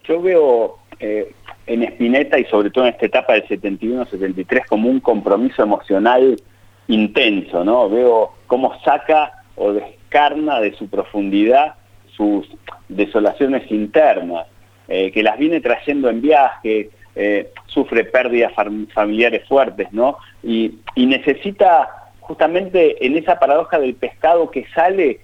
Yo 0.03 0.21
veo 0.21 0.77
eh, 0.99 1.33
en 1.65 1.83
Spinetta 1.83 2.37
y 2.37 2.45
sobre 2.45 2.69
todo 2.69 2.85
en 2.85 2.93
esta 2.93 3.07
etapa 3.07 3.33
del 3.33 3.47
71-73 3.47 4.67
como 4.67 4.89
un 4.89 4.99
compromiso 4.99 5.63
emocional 5.63 6.39
intenso, 6.87 7.65
¿no? 7.65 7.89
Veo 7.89 8.33
cómo 8.47 8.79
saca 8.83 9.43
o 9.55 9.73
descarna 9.73 10.59
de 10.59 10.73
su 10.75 10.87
profundidad 10.87 11.75
sus 12.15 12.47
desolaciones 12.89 13.71
internas, 13.71 14.45
eh, 14.87 15.09
que 15.11 15.23
las 15.23 15.37
viene 15.39 15.61
trayendo 15.61 16.09
en 16.09 16.21
viaje, 16.21 16.89
eh, 17.15 17.51
sufre 17.67 18.03
pérdidas 18.03 18.51
familiares 18.93 19.47
fuertes, 19.47 19.87
¿no? 19.93 20.17
Y, 20.43 20.79
necesita 20.95 22.11
justamente 22.19 23.03
en 23.03 23.17
esa 23.17 23.39
paradoja 23.39 23.79
del 23.79 23.95
pescado 23.95 24.51
que 24.51 24.65
sale, 24.75 25.21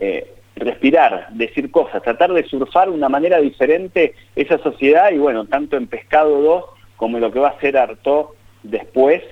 eh, 0.00 0.32
respirar, 0.56 1.28
decir 1.32 1.70
cosas, 1.70 2.02
tratar 2.02 2.32
de 2.32 2.44
surfar 2.44 2.88
de 2.88 2.94
una 2.94 3.08
manera 3.08 3.38
diferente 3.38 4.14
esa 4.34 4.58
sociedad 4.58 5.10
y 5.12 5.18
bueno, 5.18 5.44
tanto 5.46 5.76
en 5.76 5.86
Pescado 5.86 6.40
2 6.40 6.64
como 6.96 7.18
en 7.18 7.22
lo 7.22 7.32
que 7.32 7.38
va 7.38 7.48
a 7.48 7.60
ser 7.60 7.76
Artaud 7.76 8.28
después, 8.62 9.22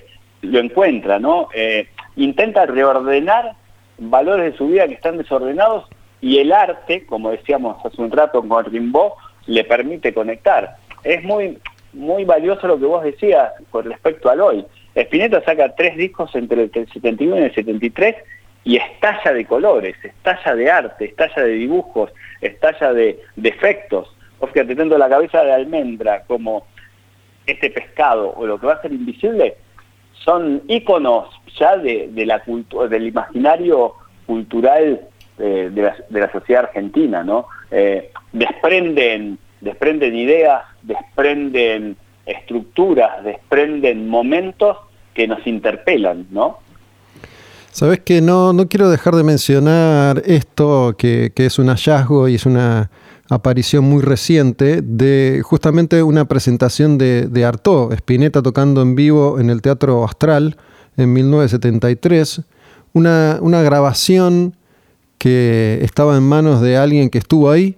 lo 0.41 0.59
encuentra, 0.59 1.19
¿no? 1.19 1.49
Eh, 1.53 1.87
intenta 2.15 2.65
reordenar 2.67 3.53
valores 3.97 4.51
de 4.51 4.57
su 4.57 4.67
vida 4.67 4.87
que 4.87 4.93
están 4.93 5.17
desordenados 5.17 5.85
y 6.21 6.37
el 6.37 6.51
arte, 6.51 7.05
como 7.05 7.31
decíamos 7.31 7.83
hace 7.83 8.01
un 8.01 8.11
rato 8.11 8.47
con 8.47 8.65
Rimbaud, 8.65 9.11
le 9.47 9.63
permite 9.63 10.13
conectar. 10.13 10.77
Es 11.03 11.23
muy, 11.23 11.57
muy 11.93 12.23
valioso 12.23 12.67
lo 12.67 12.79
que 12.79 12.85
vos 12.85 13.03
decías 13.03 13.51
con 13.71 13.85
respecto 13.85 14.29
al 14.29 14.41
hoy. 14.41 14.65
Spinetta 14.95 15.43
saca 15.43 15.75
tres 15.75 15.97
discos 15.97 16.33
entre 16.35 16.63
el 16.63 16.71
71 16.71 17.37
y 17.37 17.43
el 17.43 17.55
73 17.55 18.15
y 18.65 18.77
estalla 18.77 19.31
de 19.31 19.45
colores, 19.45 19.95
estalla 20.03 20.55
de 20.55 20.71
arte, 20.71 21.05
estalla 21.05 21.43
de 21.43 21.51
dibujos, 21.51 22.11
estalla 22.41 22.91
de, 22.93 23.19
defectos. 23.35 24.07
efectos. 24.07 24.17
Vos 24.39 24.51
fíjate, 24.51 24.75
tanto 24.75 24.97
la 24.97 25.07
cabeza 25.07 25.43
de 25.43 25.53
almendra 25.53 26.23
como 26.23 26.65
este 27.45 27.69
pescado 27.69 28.33
o 28.35 28.45
lo 28.45 28.59
que 28.59 28.65
va 28.65 28.73
a 28.73 28.81
ser 28.81 28.91
invisible, 28.91 29.55
son 30.13 30.63
íconos 30.67 31.29
ya 31.59 31.77
de, 31.77 32.09
la 32.25 32.41
del 32.89 33.07
imaginario 33.07 33.93
cultural 34.25 35.01
eh, 35.37 35.69
de, 35.71 36.19
la, 36.19 36.31
sociedad 36.31 36.63
argentina, 36.63 37.23
¿no? 37.23 37.47
Eh, 37.69 38.11
desprenden, 38.33 39.37
desprenden 39.61 40.15
ideas, 40.15 40.63
desprenden 40.81 41.97
estructuras, 42.25 43.23
desprenden 43.23 44.07
momentos 44.09 44.77
que 45.13 45.27
nos 45.27 45.45
interpelan, 45.45 46.25
¿no? 46.31 46.59
Sabes 47.75 47.99
que 47.99 48.21
no, 48.21 48.53
no 48.53 48.69
quiero 48.69 48.89
dejar 48.89 49.17
de 49.17 49.25
mencionar 49.25 50.23
esto, 50.25 50.95
que, 50.97 51.33
que 51.35 51.47
es 51.47 51.59
un 51.59 51.67
hallazgo 51.67 52.29
y 52.29 52.35
es 52.35 52.45
una 52.45 52.89
aparición 53.29 53.83
muy 53.83 54.01
reciente 54.01 54.81
de 54.81 55.41
justamente 55.43 56.01
una 56.01 56.23
presentación 56.23 56.97
de, 56.97 57.27
de 57.27 57.51
Spinetta 57.95 58.41
tocando 58.41 58.81
en 58.81 58.95
vivo 58.95 59.41
en 59.41 59.49
el 59.49 59.61
Teatro 59.61 60.05
Astral 60.05 60.55
en 60.95 61.11
1973, 61.11 62.43
una, 62.93 63.39
una 63.41 63.61
grabación 63.61 64.55
que 65.17 65.79
estaba 65.81 66.15
en 66.15 66.23
manos 66.23 66.61
de 66.61 66.77
alguien 66.77 67.09
que 67.09 67.17
estuvo 67.17 67.51
ahí 67.51 67.77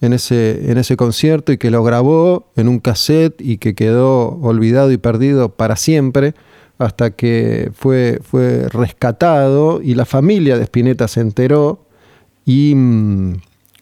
en 0.00 0.12
ese, 0.12 0.72
en 0.72 0.76
ese 0.76 0.96
concierto 0.96 1.52
y 1.52 1.56
que 1.56 1.70
lo 1.70 1.84
grabó 1.84 2.50
en 2.56 2.66
un 2.66 2.80
cassette 2.80 3.40
y 3.40 3.58
que 3.58 3.76
quedó 3.76 4.40
olvidado 4.40 4.90
y 4.90 4.96
perdido 4.96 5.50
para 5.50 5.76
siempre 5.76 6.34
hasta 6.80 7.10
que 7.10 7.70
fue, 7.74 8.20
fue 8.22 8.66
rescatado 8.70 9.82
y 9.82 9.94
la 9.94 10.06
familia 10.06 10.56
de 10.56 10.64
Spinetta 10.64 11.08
se 11.08 11.20
enteró 11.20 11.84
y 12.46 12.74
mm, 12.74 13.34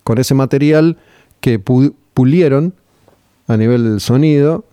con 0.03 0.19
ese 0.19 0.35
material 0.35 0.99
que 1.41 1.61
pulieron 1.61 2.75
a 3.47 3.57
nivel 3.57 3.85
del 3.85 4.01
sonido, 4.01 4.65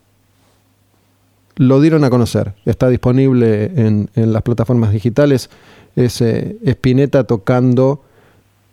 lo 1.56 1.80
dieron 1.80 2.04
a 2.04 2.10
conocer. 2.10 2.56
Está 2.66 2.90
disponible 2.90 3.66
en, 3.76 4.10
las 4.16 4.42
plataformas 4.42 4.92
digitales. 4.92 5.52
ese 5.96 6.58
Spinetta 6.66 7.26
tocando, 7.26 8.04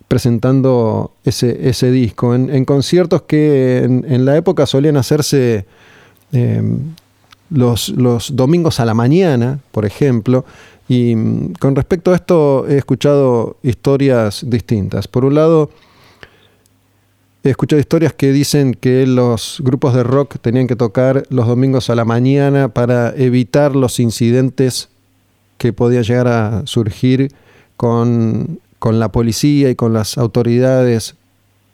presentando 0.08 1.12
ese, 1.24 1.68
ese 1.68 1.90
disco. 1.90 2.34
En, 2.34 2.64
conciertos 2.64 3.22
que 3.22 3.84
en, 3.84 4.24
la 4.24 4.34
época 4.34 4.64
solían 4.64 4.96
hacerse 4.96 5.66
em, 6.32 6.94
los, 7.52 7.90
los 7.90 8.34
domingos 8.36 8.80
a 8.80 8.84
la 8.84 8.94
mañana, 8.94 9.58
por 9.70 9.84
ejemplo. 9.84 10.44
Y 10.88 11.14
mm, 11.14 11.54
con 11.60 11.76
respecto 11.76 12.12
a 12.12 12.16
esto 12.16 12.66
he 12.68 12.78
escuchado 12.78 13.56
historias 13.62 14.44
distintas. 14.48 15.08
Por 15.08 15.24
un 15.24 15.34
lado, 15.34 15.70
He 17.44 17.50
escuchado 17.50 17.80
historias 17.80 18.12
que 18.12 18.30
dicen 18.30 18.72
que 18.72 19.04
los 19.04 19.60
grupos 19.64 19.94
de 19.94 20.04
rock 20.04 20.36
tenían 20.40 20.68
que 20.68 20.76
tocar 20.76 21.24
los 21.28 21.48
domingos 21.48 21.90
a 21.90 21.96
la 21.96 22.04
mañana 22.04 22.68
para 22.68 23.12
evitar 23.16 23.74
los 23.74 23.98
incidentes 23.98 24.90
que 25.58 25.72
podían 25.72 26.04
llegar 26.04 26.28
a 26.28 26.62
surgir 26.66 27.32
con, 27.76 28.60
la 28.80 29.10
policía 29.10 29.70
y 29.70 29.74
con 29.74 29.92
las 29.92 30.18
autoridades 30.18 31.16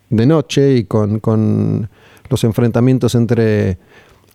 de 0.08 0.24
noche 0.24 0.76
y 0.76 0.84
con, 0.84 1.20
con 1.20 1.90
los 2.30 2.44
enfrentamientos 2.44 3.14
entre 3.14 3.76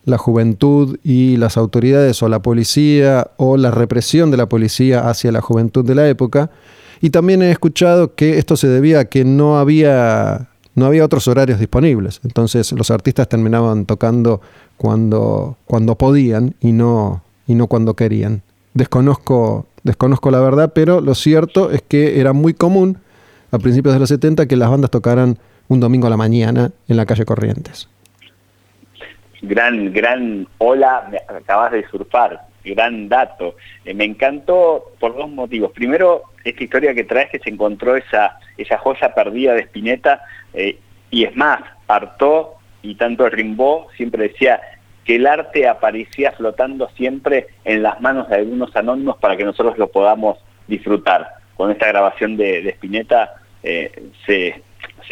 la 0.06 0.18
juventud 0.18 0.98
y 1.04 1.38
las 1.38 1.58
autoridades 1.58 2.22
o 2.24 2.30
la 2.30 2.42
policía 2.42 3.32
o 3.38 3.58
la 3.58 3.72
represión 3.72 4.32
de 4.32 4.38
la 4.38 4.48
policía 4.48 5.10
hacia 5.10 5.32
la 5.32 5.42
juventud 5.42 5.86
de 5.86 5.96
la 5.96 6.08
época. 6.10 6.50
Y 7.02 7.10
también 7.10 7.42
he 7.42 7.52
escuchado 7.52 8.16
que 8.16 8.38
esto 8.38 8.58
se 8.58 8.68
debía 8.68 9.02
a 9.02 9.06
que 9.06 9.26
no 9.26 9.58
había 9.58 10.50
no 10.76 10.86
había 10.86 11.06
otros 11.06 11.28
horarios 11.28 11.60
disponibles. 11.60 12.20
Entonces 12.24 12.72
los 12.72 12.92
artistas 12.92 13.30
terminaban 13.30 13.86
tocando 13.86 14.42
cuando, 14.78 15.58
cuando 15.66 15.96
podían 15.96 16.56
y 16.60 16.72
no, 16.72 17.24
y 17.48 17.56
no 17.56 17.68
cuando 17.68 17.96
querían. 17.96 18.42
Desconozco, 18.74 19.68
desconozco 19.84 20.32
la 20.32 20.40
verdad, 20.40 20.72
pero 20.74 21.00
lo 21.00 21.14
cierto 21.16 21.72
es 21.72 21.82
que 21.82 22.20
era 22.20 22.34
muy 22.34 22.54
común 22.54 22.98
a 23.52 23.60
principios 23.60 23.94
de 23.94 24.00
los 24.00 24.10
70 24.10 24.48
que 24.48 24.56
las 24.56 24.70
bandas 24.70 24.90
tocaran 24.90 25.38
un 25.68 25.80
domingo 25.80 26.08
a 26.08 26.10
la 26.10 26.18
mañana 26.18 26.72
en 26.88 26.98
la 26.98 27.06
calle 27.06 27.26
Corrientes. 27.26 27.88
Gran, 29.46 29.92
gran 29.92 30.48
ola, 30.58 31.10
me 31.12 31.18
acabas 31.36 31.74
de 31.74 31.86
surfar, 31.90 32.44
gran 32.64 33.10
dato. 33.10 33.58
Eh, 33.84 33.94
me 33.94 34.06
encantó 34.06 34.94
por 35.02 35.18
dos 35.18 35.30
motivos. 35.30 35.74
Primero, 35.74 36.24
esta 36.46 36.64
historia 36.64 36.94
que 36.94 37.04
traes 37.04 37.30
que 37.30 37.40
se 37.40 37.50
encontró 37.50 37.98
esa, 37.98 38.40
esa 38.58 38.78
joya 38.78 39.14
perdida 39.14 39.54
de 39.54 39.64
Spinetta 39.64 40.22
eh, 40.54 40.80
y 41.12 41.26
es 41.26 41.36
más, 41.36 41.60
Artaud 41.90 42.54
y 42.84 42.96
tanto 42.96 43.30
Rimbaud 43.30 43.92
siempre 43.98 44.30
decía 44.30 44.62
que 45.04 45.18
el 45.18 45.28
arte 45.28 45.68
aparecía 45.68 46.32
flotando 46.32 46.90
siempre 46.96 47.48
en 47.66 47.84
las 47.84 48.00
manos 48.00 48.30
de 48.30 48.36
algunos 48.36 48.74
anónimos 48.78 49.18
para 49.18 49.36
que 49.36 49.44
nosotros 49.44 49.78
lo 49.78 49.92
podamos 49.92 50.38
disfrutar. 50.68 51.28
Con 51.58 51.70
esta 51.70 51.88
grabación 51.88 52.38
de, 52.38 52.70
Spinetta 52.70 53.36
eh, 53.62 53.92
se, 54.26 54.64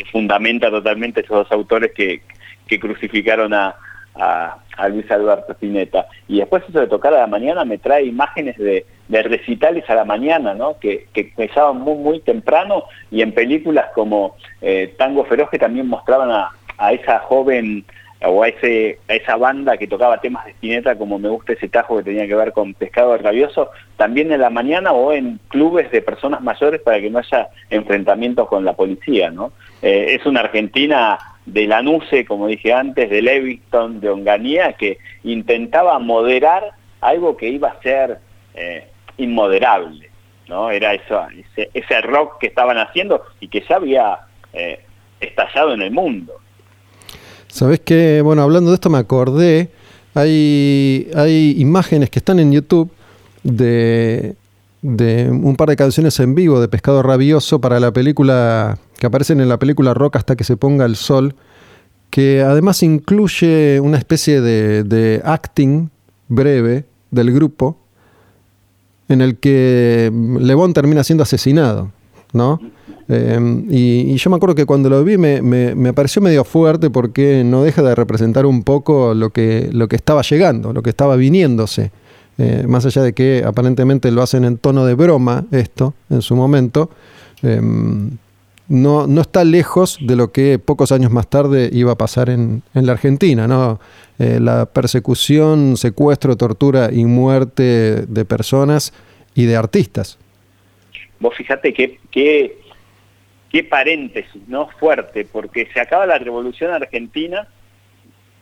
fundamenta 0.09 0.71
totalmente 0.71 1.19
esos 1.19 1.37
dos 1.37 1.51
autores 1.51 1.91
que, 1.93 2.21
que 2.65 2.79
crucificaron 2.79 3.53
a, 3.53 3.75
a, 4.15 4.57
Luis 4.89 5.09
Alberto 5.11 5.51
Spinetta. 5.53 6.07
Y 6.27 6.39
después 6.39 6.63
eso 6.67 6.79
de 6.79 6.87
tocar 6.87 7.13
a 7.13 7.21
la 7.21 7.27
mañana 7.27 7.65
me 7.65 7.77
trae 7.77 8.05
imágenes 8.05 8.57
de, 8.57 8.85
recitales 9.09 9.87
a 9.89 9.95
la 9.95 10.05
mañana, 10.05 10.53
¿no? 10.53 10.79
Que, 10.79 11.07
que 11.13 11.21
empezaban 11.21 11.81
muy, 11.81 11.95
muy 11.95 12.19
temprano 12.21 12.85
y 13.11 13.21
en 13.21 13.33
películas 13.33 13.87
como 13.93 14.37
eh, 14.61 14.95
Tango 14.97 15.25
Feroz 15.25 15.49
que 15.49 15.59
también 15.59 15.87
mostraban 15.87 16.31
a, 16.31 16.49
esa 16.93 17.19
joven 17.19 17.85
o 18.25 18.41
a, 18.41 18.47
ese, 18.47 18.97
a 19.07 19.13
esa 19.13 19.35
banda 19.35 19.77
que 19.77 19.87
tocaba 19.87 20.19
temas 20.19 20.45
de 20.45 20.51
Spinetta, 20.51 20.95
como 20.95 21.19
me 21.19 21.29
gusta 21.29 21.53
ese 21.53 21.67
tajo 21.67 21.97
que 21.97 22.03
tenía 22.03 22.25
que 22.25 22.35
ver 22.35 22.53
con 22.53 22.73
pescado 22.73 23.15
rabioso, 23.17 23.69
también 23.97 24.31
en 24.31 24.41
la 24.41 24.49
mañana 24.49 24.91
o 24.93 25.11
en 25.11 25.39
clubes 25.49 25.91
de 25.91 26.01
personas 26.01 26.41
mayores 26.41 26.81
para 26.81 26.99
que 26.99 27.09
no 27.09 27.19
haya 27.19 27.49
enfrentamientos 27.69 28.47
con 28.47 28.65
la 28.65 28.73
policía. 28.73 29.29
¿no? 29.29 29.51
Eh, 29.81 30.17
es 30.19 30.25
una 30.25 30.39
Argentina 30.39 31.19
de 31.45 31.67
Lanuse, 31.67 32.25
como 32.25 32.47
dije 32.47 32.73
antes, 32.73 33.09
de 33.09 33.21
Leviston, 33.21 33.99
de 33.99 34.09
Onganía, 34.09 34.73
que 34.73 34.97
intentaba 35.23 35.97
moderar 35.99 36.71
algo 37.01 37.35
que 37.35 37.49
iba 37.49 37.69
a 37.69 37.81
ser 37.81 38.19
eh, 38.53 38.87
inmoderable. 39.17 40.09
¿no? 40.47 40.69
Era 40.69 40.93
eso, 40.93 41.21
ese, 41.55 42.01
rock 42.01 42.39
que 42.39 42.47
estaban 42.47 42.77
haciendo 42.77 43.23
y 43.39 43.47
que 43.47 43.63
ya 43.67 43.77
había 43.77 44.19
eh, 44.53 44.83
estallado 45.19 45.73
en 45.73 45.81
el 45.81 45.91
mundo. 45.91 46.33
Sabes 47.47 47.79
que, 47.79 48.21
bueno, 48.21 48.41
hablando 48.43 48.69
de 48.71 48.75
esto 48.75 48.89
me 48.89 48.97
acordé, 48.97 49.69
hay, 50.13 51.09
hay 51.15 51.55
imágenes 51.57 52.09
que 52.09 52.19
están 52.19 52.39
en 52.39 52.51
YouTube 52.51 52.91
de, 53.43 54.35
de 54.81 55.29
un 55.29 55.55
par 55.55 55.69
de 55.69 55.75
canciones 55.75 56.19
en 56.19 56.35
vivo 56.35 56.59
de 56.59 56.67
Pescado 56.67 57.03
Rabioso 57.03 57.61
para 57.61 57.79
la 57.79 57.91
película, 57.91 58.77
que 58.97 59.05
aparecen 59.05 59.39
en 59.39 59.49
la 59.49 59.59
película 59.59 59.93
Rock 59.93 60.15
hasta 60.15 60.35
que 60.35 60.43
se 60.43 60.57
ponga 60.57 60.85
el 60.85 60.95
sol, 60.95 61.35
que 62.09 62.41
además 62.41 62.83
incluye 62.83 63.79
una 63.79 63.97
especie 63.97 64.41
de, 64.41 64.83
de 64.83 65.21
acting 65.23 65.89
breve 66.27 66.85
del 67.11 67.31
grupo 67.31 67.77
en 69.07 69.21
el 69.21 69.37
que 69.37 70.11
Levón 70.39 70.73
termina 70.73 71.03
siendo 71.03 71.23
asesinado, 71.23 71.91
¿no? 72.33 72.59
Em, 73.07 73.65
y, 73.69 74.15
yo 74.15 74.29
me 74.29 74.37
acuerdo 74.37 74.55
que 74.55 74.65
cuando 74.65 74.89
lo 74.89 75.03
vi 75.03 75.17
me, 75.17 75.41
me, 75.41 75.93
pareció 75.93 76.21
medio 76.21 76.45
fuerte 76.45 76.89
porque 76.89 77.43
no 77.43 77.63
deja 77.63 77.81
de 77.81 77.93
representar 77.93 78.45
un 78.45 78.63
poco 78.63 79.13
lo 79.13 79.31
que, 79.31 79.69
lo 79.73 79.89
que 79.89 79.97
estaba 79.97 80.21
llegando, 80.21 80.71
lo 80.71 80.81
que 80.81 80.91
estaba 80.91 81.17
viniéndose. 81.17 81.91
Eh, 82.41 82.65
más 82.67 82.87
allá 82.87 83.03
de 83.03 83.13
que 83.13 83.43
aparentemente 83.45 84.09
lo 84.09 84.23
hacen 84.23 84.45
en 84.45 84.57
tono 84.57 84.83
de 84.83 84.95
broma 84.95 85.45
esto 85.51 85.93
en 86.09 86.23
su 86.23 86.35
momento, 86.35 86.89
em, 87.43 88.17
no, 88.67 89.05
no, 89.05 89.21
está 89.21 89.43
lejos 89.43 89.99
de 90.01 90.15
lo 90.15 90.31
que 90.31 90.57
pocos 90.57 90.91
años 90.91 91.11
más 91.11 91.27
tarde 91.27 91.69
iba 91.71 91.91
a 91.91 91.97
pasar 91.99 92.31
en, 92.31 92.63
en 92.73 92.87
la 92.87 92.93
Argentina. 92.93 93.47
¿no? 93.47 93.79
Eh, 94.17 94.39
la 94.41 94.65
persecución, 94.65 95.77
secuestro, 95.77 96.35
tortura 96.35 96.89
y 96.91 97.05
muerte 97.05 98.07
de 98.07 98.25
personas 98.25 98.91
y 99.35 99.45
de 99.45 99.55
artistas. 99.55 100.17
Vos 101.19 101.35
fíjate 101.35 101.73
que, 101.73 101.99
que 102.09 102.57
qué 103.51 103.63
paréntesis, 103.63 104.47
¿no? 104.47 104.67
Fuerte, 104.79 105.27
porque 105.31 105.67
se 105.73 105.79
acaba 105.79 106.07
la 106.07 106.17
revolución 106.17 106.71
argentina, 106.71 107.47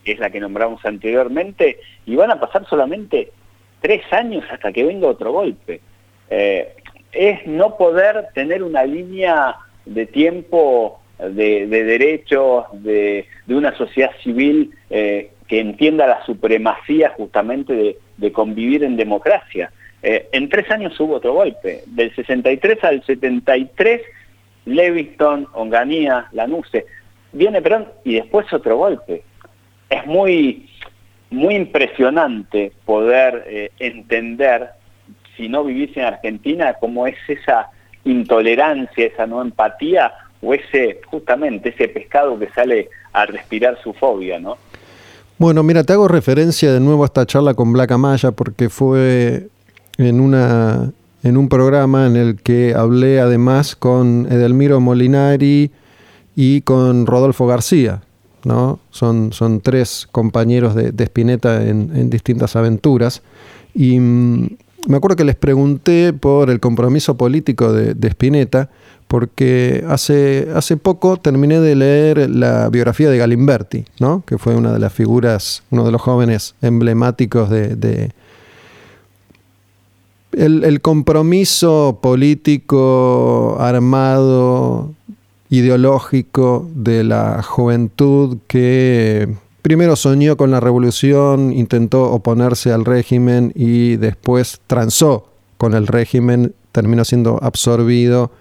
que 0.06 0.14
es 0.14 0.20
la 0.20 0.30
que 0.30 0.40
nombramos 0.40 0.86
anteriormente, 0.86 1.82
y 2.06 2.16
van 2.16 2.32
a 2.32 2.40
pasar 2.40 2.66
solamente 2.70 3.34
tres 3.82 4.02
años 4.12 4.44
hasta 4.52 4.72
que 4.72 4.84
venga 4.84 5.08
otro 5.08 5.32
golpe. 5.32 5.82
Eh, 6.30 6.74
es 7.12 7.46
no 7.48 7.78
poder 7.78 8.28
tener 8.34 8.63
una 8.63 8.86
línea 8.86 9.56
de 9.86 10.06
tiempo 10.06 11.00
de, 11.18 11.68
derechos, 11.68 12.65
de, 12.72 13.26
una 13.48 13.76
sociedad 13.76 14.12
civil 14.24 14.72
eh, 14.89 15.32
que 15.48 15.60
entienda 15.60 16.08
la 16.08 16.24
supremacía 16.26 17.10
justamente 17.18 17.98
de, 18.18 18.32
convivir 18.32 18.84
en 18.84 18.96
democracia. 18.96 19.72
Eh, 20.02 20.30
en 20.32 20.48
tres 20.50 20.70
años 20.72 20.98
hubo 21.00 21.15
otro 21.15 21.34
golpe, 21.34 21.84
del 21.88 22.13
63 22.15 22.84
al 22.84 23.04
73 23.04 24.02
Leviston, 24.65 25.48
Onganía, 25.54 26.28
Lanuse. 26.32 26.86
Viene 27.32 27.62
Perón 27.62 27.88
y 28.04 28.15
después 28.15 28.52
otro 28.54 28.78
golpe. 28.78 29.24
Es 29.89 30.06
muy, 30.06 30.70
muy 31.30 31.56
impresionante 31.56 32.72
poder 32.86 33.44
eh, 33.48 33.72
entender, 33.80 34.70
si 35.38 35.48
no 35.50 35.63
vivís 35.63 35.96
en 35.98 36.06
Argentina, 36.06 36.76
cómo 36.80 37.08
es 37.08 37.18
esa 37.28 37.70
intolerancia, 38.04 39.06
esa 39.06 39.28
no 39.28 39.42
empatía 39.42 40.12
o 40.42 40.54
ese, 40.54 41.02
justamente, 41.06 41.70
ese 41.70 41.88
pescado 41.88 42.39
que 42.39 42.50
sale 42.50 42.89
a 43.13 43.26
respirar 43.26 43.78
su 43.84 43.94
fobia, 43.94 44.39
¿no? 44.39 44.58
Bueno, 45.38 45.63
mira, 45.63 45.84
te 45.84 45.94
hago 45.94 46.08
referencia 46.08 46.74
de 46.74 46.80
nuevo 46.80 47.04
a 47.04 47.06
esta 47.06 47.26
charla 47.26 47.54
con 47.54 47.72
Black 47.72 47.92
Amaya 47.92 48.32
porque 48.32 48.70
fue 48.70 49.48
en 49.98 50.20
una 50.20 50.92
en 51.24 51.38
un 51.38 51.50
programa 51.50 52.08
en 52.08 52.15
el 52.15 52.36
que 52.42 52.74
hablé 52.76 53.20
además 53.20 53.76
con 53.76 54.28
Edelmiro 54.32 54.80
Molinari 54.80 55.72
y 56.36 56.62
con 56.62 57.06
Rodolfo 57.06 57.46
García. 57.48 58.02
¿No? 58.43 58.80
Son, 58.91 59.34
son 59.34 59.62
tres 59.62 60.08
compañeros 60.12 60.75
de, 60.75 60.91
de 60.91 61.04
Spinetta 61.06 61.67
en, 61.67 62.10
distintas 62.10 62.56
aventuras. 62.56 63.21
Y 63.73 63.99
mm, 63.99 64.47
me 64.88 64.97
acuerdo 64.97 65.15
que 65.15 65.25
les 65.25 65.36
pregunté 65.36 66.13
por 66.13 66.49
el 66.49 66.60
compromiso 66.60 67.17
político 67.17 67.71
de, 67.73 67.93
de 67.93 68.08
Spinetta, 68.10 68.69
porque 69.10 69.84
hace, 69.88 70.49
hace 70.54 70.78
poco 70.78 71.17
terminé 71.17 71.60
de 71.60 71.75
leer 71.75 72.30
la 72.30 72.69
biografía 72.69 73.10
de 73.10 73.17
Galimberti, 73.17 73.86
¿no? 73.99 74.23
que 74.23 74.38
fue 74.38 74.56
una 74.56 74.71
de 74.71 74.78
las 74.78 74.93
figuras, 74.93 75.63
uno 75.71 75.84
de 75.84 75.91
los 75.91 75.99
jóvenes 75.99 76.54
emblemáticos 76.62 77.49
de, 77.49 78.12
el, 80.32 80.82
compromiso 80.82 81.97
político, 82.04 83.58
armado, 83.60 84.93
ideológico 85.50 86.68
de 86.74 87.04
la 87.04 87.42
juventud 87.44 88.38
que 88.48 89.28
primero 89.62 89.96
soñó 89.96 90.38
con 90.38 90.52
la 90.52 90.60
revolución, 90.60 91.52
intentó 91.52 92.12
oponerse 92.12 92.72
al 92.72 92.86
régimen 92.86 93.52
y 93.56 93.98
después 93.98 94.62
transó 94.68 95.30
con 95.58 95.74
el 95.74 95.88
régimen, 95.88 96.54
terminó 96.72 97.04
siendo 97.04 97.40
absorbido 97.42 98.32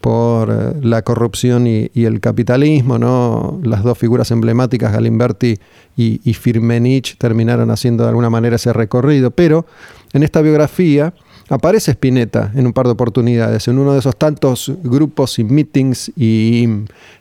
por 0.00 0.50
eh, 0.50 0.74
la 0.82 1.02
corrupción 1.02 1.66
y, 1.66 1.90
el 1.94 2.20
capitalismo, 2.20 2.98
¿no? 2.98 3.60
Las 3.62 3.84
dos 3.84 3.96
figuras 3.96 4.30
emblemáticas, 4.30 4.92
Galimberti 4.92 5.58
y, 5.96 6.20
y 6.24 6.34
Firmenich, 6.34 7.16
terminaron 7.18 7.70
haciendo 7.70 8.02
de 8.02 8.08
alguna 8.08 8.28
manera 8.28 8.56
ese 8.56 8.72
recorrido. 8.72 9.30
Pero 9.30 9.64
en 10.12 10.24
esta 10.24 10.42
biografía 10.42 11.14
aparece 11.48 11.92
Spinetta 11.92 12.52
en 12.54 12.66
un 12.66 12.72
par 12.72 12.86
de 12.86 12.92
oportunidades, 12.92 13.68
en 13.68 13.78
uno 13.78 13.92
de 13.92 13.98
esos 13.98 14.16
tantos 14.16 14.72
grupos 14.82 15.38
y 15.38 15.44
meetings 15.44 16.12
y 16.16 16.68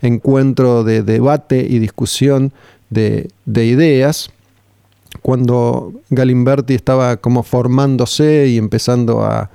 encuentro 0.01 0.83
de 0.83 1.03
debate 1.03 1.65
y 1.67 1.79
discusión 1.79 2.53
de, 2.89 3.29
ideas, 3.45 4.31
cuando 5.21 5.93
Galimberti 6.09 6.73
estaba 6.73 7.17
como 7.17 7.43
formándose 7.43 8.47
y 8.47 8.57
empezando 8.57 9.23
a 9.23 9.49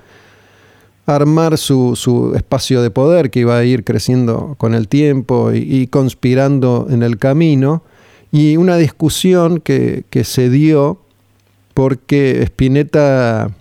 armar 1.05 1.57
su, 1.57 2.33
espacio 2.35 2.81
de 2.81 2.91
poder 2.91 3.29
que 3.29 3.39
iba 3.41 3.57
a 3.57 3.63
ir 3.63 3.83
creciendo 3.83 4.55
con 4.57 4.73
el 4.73 4.87
tiempo 4.87 5.51
y, 5.53 5.87
conspirando 5.87 6.87
en 6.89 7.03
el 7.03 7.17
camino, 7.17 7.83
y 8.31 8.57
una 8.57 8.75
discusión 8.75 9.61
que, 9.61 10.03
que 10.09 10.25
se 10.25 10.49
dio 10.49 10.99
porque 11.73 12.41
Spinetta 12.43 13.51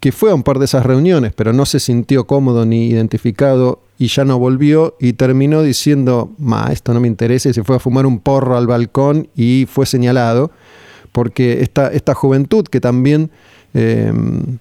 que 0.00 0.12
fue 0.12 0.30
a 0.30 0.34
un 0.34 0.42
par 0.42 0.58
de 0.58 0.64
esas 0.64 0.84
reuniones, 0.84 1.32
pero 1.34 1.52
no 1.52 1.66
se 1.66 1.78
sintió 1.78 2.26
cómodo 2.26 2.64
ni 2.64 2.88
identificado 2.88 3.80
y 3.98 4.08
ya 4.08 4.24
no 4.24 4.38
volvió 4.38 4.96
y 4.98 5.12
terminó 5.12 5.62
diciendo, 5.62 6.32
ma, 6.38 6.70
esto 6.72 6.94
no 6.94 7.00
me 7.00 7.08
interesa 7.08 7.50
y 7.50 7.52
se 7.52 7.62
fue 7.62 7.76
a 7.76 7.78
fumar 7.78 8.06
un 8.06 8.18
porro 8.18 8.56
al 8.56 8.66
balcón 8.66 9.28
y 9.36 9.66
fue 9.70 9.84
señalado, 9.84 10.50
porque 11.12 11.60
esta, 11.60 11.88
esta 11.88 12.14
juventud 12.14 12.64
que 12.64 12.80
también 12.80 13.30
em, 13.74 14.58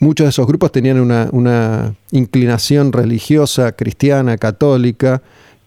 muchos 0.00 0.24
de 0.24 0.30
esos 0.30 0.46
grupos 0.46 0.72
tenían 0.72 0.98
una, 0.98 1.94
inclinación 2.10 2.92
religiosa, 2.92 3.72
cristiana, 3.72 4.38
católica, 4.38 5.20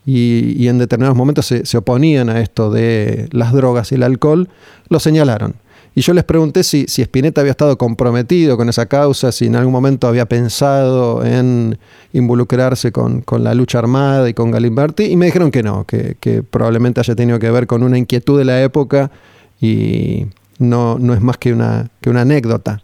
y, 0.03 0.67
en 0.67 0.79
determinados 0.79 1.15
momentos 1.15 1.45
se, 1.45 1.67
se 1.67 1.77
oponían 1.77 2.31
a 2.31 2.41
esto 2.41 2.71
de 2.71 3.29
las 3.31 3.53
drogas 3.53 3.91
y 3.91 3.95
el 3.95 4.03
alcohol, 4.03 4.49
lo 4.89 4.99
señalaron. 4.99 5.53
Y 5.93 6.01
yo 6.01 6.13
les 6.13 6.23
pregunté 6.23 6.63
si, 6.63 6.85
si 6.87 7.01
Spinetta 7.01 7.41
había 7.41 7.51
estado 7.51 7.77
comprometido 7.77 8.55
con 8.55 8.69
esa 8.69 8.85
causa, 8.85 9.31
si 9.33 9.47
en 9.47 9.57
algún 9.57 9.73
momento 9.73 10.07
había 10.07 10.25
pensado 10.25 11.25
en 11.25 11.77
involucrarse 12.13 12.93
con, 12.93 13.25
la 13.39 13.53
lucha 13.53 13.79
armada 13.79 14.29
y 14.29 14.33
con 14.33 14.51
Galimberti, 14.51 15.03
y 15.03 15.17
me 15.17 15.25
dijeron 15.25 15.51
que 15.51 15.63
no, 15.63 15.85
que, 15.85 16.43
probablemente 16.49 17.01
haya 17.01 17.13
tenido 17.15 17.39
que 17.39 17.51
ver 17.51 17.67
con 17.67 17.83
una 17.83 17.97
inquietud 17.97 18.39
de 18.39 18.45
la 18.45 18.63
época 18.63 19.11
y 19.59 20.27
no, 20.59 20.97
no 20.97 21.13
es 21.13 21.19
más 21.19 21.37
que 21.37 21.51
una, 21.51 21.89
que 21.99 22.09
una 22.09 22.21
anécdota. 22.21 22.81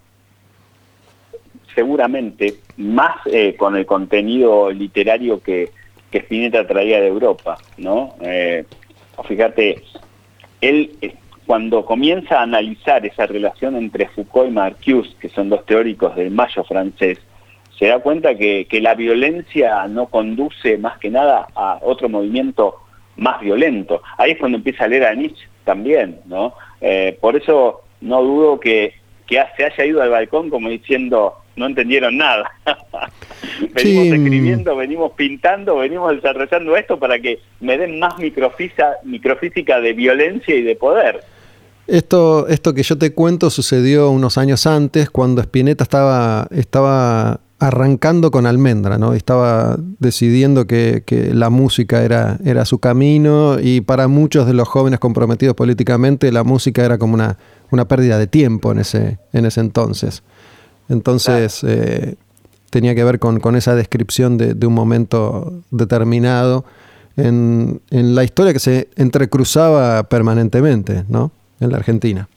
Seguramente, 1.73 2.55
más 2.75 3.15
eh, 3.27 3.55
con 3.55 3.77
el 3.77 3.85
contenido 3.85 4.69
literario 4.71 5.41
que, 5.41 5.71
que 6.11 6.17
Spinetta 6.17 6.67
traía 6.67 6.99
de 6.99 7.07
Europa, 7.07 7.57
¿no? 7.77 8.15
Eh, 8.21 8.65
fíjate, 9.25 9.83
él 10.59 10.91
cuando 11.47 11.85
comienza 11.85 12.39
a 12.39 12.43
analizar 12.43 13.05
esa 13.05 13.25
relación 13.25 13.77
entre 13.77 14.09
Foucault 14.09 14.49
y 14.49 14.51
Marcuse, 14.51 15.15
que 15.17 15.29
son 15.29 15.47
dos 15.47 15.65
teóricos 15.65 16.13
del 16.17 16.29
mayo 16.29 16.61
francés, 16.65 17.19
se 17.79 17.87
da 17.87 17.99
cuenta 17.99 18.35
que, 18.35 18.67
la 18.81 18.95
violencia 18.95 19.87
no 19.87 20.07
conduce 20.07 20.77
más 20.77 20.97
que 20.99 21.09
nada 21.09 21.47
a 21.55 21.79
otro 21.81 22.09
movimiento 22.09 22.75
más 23.15 23.39
violento. 23.39 24.01
Ahí 24.17 24.31
es 24.31 24.39
cuando 24.39 24.57
empieza 24.57 24.83
a 24.83 24.87
leer 24.89 25.05
a 25.05 25.15
Nietzsche 25.15 25.47
también, 25.63 26.19
¿no? 26.25 26.53
Eh, 26.81 27.17
por 27.21 27.37
eso 27.37 27.81
no 28.01 28.21
dudo 28.21 28.59
que, 28.59 28.95
que 29.25 29.41
se 29.55 29.65
haya 29.65 29.85
ido 29.85 30.01
al 30.01 30.09
balcón 30.09 30.49
como 30.49 30.67
diciendo, 30.67 31.35
no 31.55 31.65
entendieron 31.65 32.17
nada. 32.17 32.51
venimos 33.73 34.07
escribiendo, 34.07 34.75
venimos 34.75 35.13
pintando, 35.13 35.77
venimos 35.77 36.13
desarrollando 36.13 36.75
esto 36.75 36.99
para 36.99 37.19
que 37.19 37.39
me 37.61 37.77
den 37.77 37.99
más 37.99 38.15
microfísica 38.19 39.79
de 39.79 39.93
violencia 39.93 40.53
y 40.53 40.61
de 40.61 40.75
poder. 40.75 41.23
Esto, 41.87 42.47
esto 42.49 42.73
que 42.73 42.83
yo 42.83 42.97
te 42.97 43.13
cuento 43.13 43.49
sucedió 43.49 44.11
unos 44.11 44.37
años 44.37 44.67
antes, 44.67 45.09
cuando 45.09 45.41
Spinetta 45.41 45.83
estaba, 45.83 46.47
estaba 46.51 47.39
arrancando 47.59 48.29
con 48.29 48.45
Almendra, 48.45 48.97
¿no? 48.97 49.13
Estaba 49.13 49.77
decidiendo 49.99 50.67
que, 50.67 51.03
la 51.33 51.49
música 51.49 52.03
era, 52.03 52.37
era, 52.43 52.65
su 52.65 52.79
camino 52.79 53.57
y 53.59 53.81
para 53.81 54.07
muchos 54.07 54.45
de 54.45 54.53
los 54.53 54.67
jóvenes 54.67 54.99
comprometidos 54.99 55.55
políticamente 55.55 56.31
la 56.31 56.43
música 56.43 56.85
era 56.85 56.97
como 56.97 57.15
una, 57.15 57.37
una 57.71 57.87
pérdida 57.87 58.19
de 58.19 58.27
tiempo 58.27 58.71
en 58.71 58.79
ese, 58.79 59.17
en 59.33 59.45
ese 59.45 59.61
entonces. 59.61 60.23
Entonces 60.89 61.63
eh, 61.63 62.15
tenía 62.69 62.95
que 62.95 63.03
ver 63.03 63.17
con, 63.19 63.55
esa 63.55 63.75
descripción 63.75 64.37
de, 64.37 64.67
un 64.67 64.73
momento 64.73 65.63
determinado 65.71 66.65
en, 67.15 67.81
en, 67.89 68.13
la 68.13 68.23
historia 68.23 68.53
que 68.53 68.59
se 68.59 68.89
entrecruzaba 68.95 70.03
permanentemente, 70.03 71.05
¿no? 71.07 71.31
En 71.59 71.71
la 71.71 71.77
Argentina. 71.77 72.27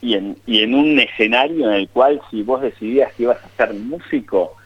Y 0.00 0.14
en, 0.14 0.36
y 0.46 0.62
en 0.62 0.74
un 0.74 0.98
escenario 0.98 1.68
en 1.68 1.74
el 1.74 1.88
cual 1.88 2.20
si 2.30 2.42
vos 2.42 2.60
decidías 2.60 3.12
que 3.14 3.24
ibas 3.24 3.38
a 3.42 3.48
ser 3.56 3.74
músico, 3.74 4.56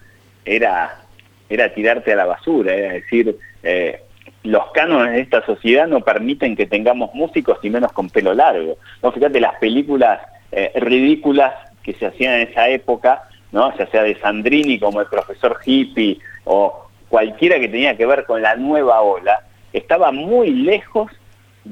era, 0.45 1.03
era 1.49 1.73
tirarte 1.75 2.13
a 2.13 2.17
la 2.17 2.27
basura, 2.27 2.75
era 2.75 2.95
decir, 2.95 3.37
eh, 3.63 4.01
los 4.43 4.71
cánones 4.73 5.13
de 5.13 5.21
esta 5.21 5.45
sociedad 5.45 5.87
no 5.87 6.01
permiten 6.01 6.57
que 6.57 6.67
tengamos 6.67 7.15
músicos 7.15 7.59
y 7.63 7.71
menos 7.71 7.93
con 7.93 8.09
pelo 8.09 8.35
largo. 8.35 8.79
No, 9.03 9.13
fíjate 9.13 9.41
las 9.41 9.57
películas 9.57 10.21
eh, 10.53 10.73
ridículas 10.77 11.55
que 11.83 11.93
se 11.95 12.07
hacían 12.07 12.35
en 12.35 12.49
esa 12.49 12.69
época, 12.69 13.29
¿no? 13.53 13.77
ya 13.77 13.87
sea 13.89 14.03
de 14.03 14.19
Sandrini 14.21 14.79
como 14.79 15.01
el 15.01 15.07
profesor 15.07 15.59
hippie 15.65 16.19
o 16.45 16.89
cualquiera 17.09 17.59
que 17.59 17.69
tenía 17.69 17.97
que 17.97 18.07
ver 18.07 18.25
con 18.25 18.43
la 18.43 18.57
nueva 18.57 19.01
ola, 19.01 19.43
estaba 19.73 20.13
muy 20.13 20.51
lejos 20.51 21.11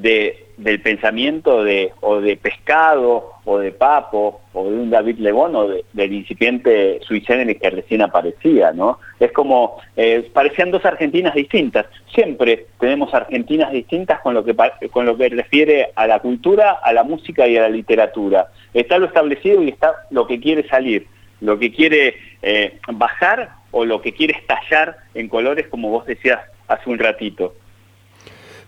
de 0.02 0.46
del 0.56 0.80
pensamiento 0.80 1.62
de 1.64 1.92
o 2.00 2.20
de 2.20 2.36
Pescado 2.36 3.32
o 3.44 3.58
de 3.58 3.72
Papo 3.72 4.40
o 4.54 4.70
de 4.70 4.76
un 4.76 4.90
David 4.90 5.18
Lebón 5.18 5.54
o 5.54 5.68
del 5.68 6.12
incipiente 6.12 6.98
sui 7.02 7.20
generis 7.20 7.60
que 7.60 7.70
recién 7.70 8.00
aparecía, 8.00 8.72
¿no? 8.72 8.98
Es 9.20 9.32
como, 9.32 9.78
eh, 9.96 10.28
parecían 10.32 10.70
dos 10.70 10.84
Argentinas 10.84 11.34
distintas. 11.34 11.86
Siempre 12.14 12.66
tenemos 12.80 13.12
Argentinas 13.12 13.70
distintas 13.70 14.20
con 14.20 14.34
lo 14.34 14.44
que 14.44 14.54
con 14.90 15.04
lo 15.04 15.16
que 15.16 15.28
refiere 15.28 15.92
a 15.94 16.06
la 16.06 16.20
cultura, 16.20 16.72
a 16.82 16.92
la 16.92 17.04
música 17.04 17.46
y 17.46 17.56
a 17.56 17.62
la 17.62 17.68
literatura. 17.68 18.48
Está 18.72 18.98
lo 18.98 19.06
establecido 19.06 19.62
y 19.62 19.68
está 19.68 19.94
lo 20.10 20.26
que 20.26 20.40
quiere 20.40 20.66
salir, 20.68 21.06
lo 21.40 21.58
que 21.58 21.70
quiere 21.70 22.16
eh, 22.42 22.78
bajar 22.92 23.50
o 23.72 23.84
lo 23.84 24.00
que 24.00 24.14
quiere 24.14 24.32
estallar 24.32 24.96
en 25.14 25.28
colores, 25.28 25.66
como 25.68 25.90
vos 25.90 26.06
decías 26.06 26.40
hace 26.66 26.88
un 26.88 26.98
ratito. 26.98 27.54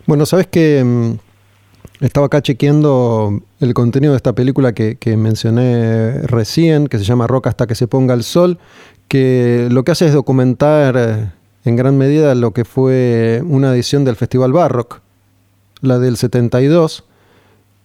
Bueno, 0.08 0.24
sabes 0.24 0.46
que 0.46 0.82
mm, 0.82 1.18
estaba 2.02 2.28
acá 2.28 2.40
chequeando 2.40 3.42
el 3.60 3.74
contenido 3.74 4.14
de 4.14 4.16
esta 4.16 4.32
película 4.32 4.72
que, 4.72 4.96
mencioné 5.18 6.22
recién, 6.22 6.86
que 6.86 6.96
se 6.96 7.04
llama 7.04 7.26
Roca 7.26 7.50
hasta 7.50 7.66
que 7.66 7.74
se 7.74 7.88
ponga 7.88 8.14
el 8.14 8.22
sol, 8.22 8.58
que 9.06 9.68
lo 9.70 9.84
que 9.84 9.92
hace 9.92 10.06
es 10.06 10.14
documentar 10.14 10.96
eh, 10.96 11.30
en 11.66 11.76
gran 11.76 11.98
medida 11.98 12.34
lo 12.34 12.54
que 12.54 12.64
fue 12.64 13.42
una 13.44 13.74
edición 13.74 14.06
del 14.06 14.16
Festival 14.16 14.54
Barrock, 14.54 15.02
la 15.82 15.98
del 15.98 16.16
72. 16.16 17.04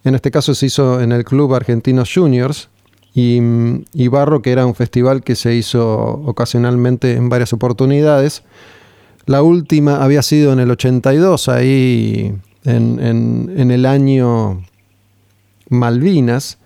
En 0.06 0.16
este 0.16 0.32
caso 0.32 0.56
se 0.56 0.68
hizo 0.68 1.02
en 1.02 1.12
el 1.12 1.26
Club 1.26 1.54
Argentinos 1.54 2.10
Juniors, 2.16 2.70
y, 3.14 3.42
y 3.94 4.08
Barrock 4.08 4.48
era 4.48 4.66
un 4.66 4.76
festival 4.76 5.24
que 5.24 5.36
se 5.36 5.56
hizo 5.56 6.22
ocasionalmente 6.26 7.16
en 7.16 7.28
varias 7.28 7.52
oportunidades. 7.52 8.44
La 9.26 9.42
última 9.42 10.04
había 10.04 10.22
sido 10.22 10.52
en 10.52 10.60
el 10.60 10.70
82, 10.72 11.48
ahí 11.48 12.36
en, 12.66 13.72
el 13.72 13.86
año 13.86 14.64
Malvinas, 15.70 16.58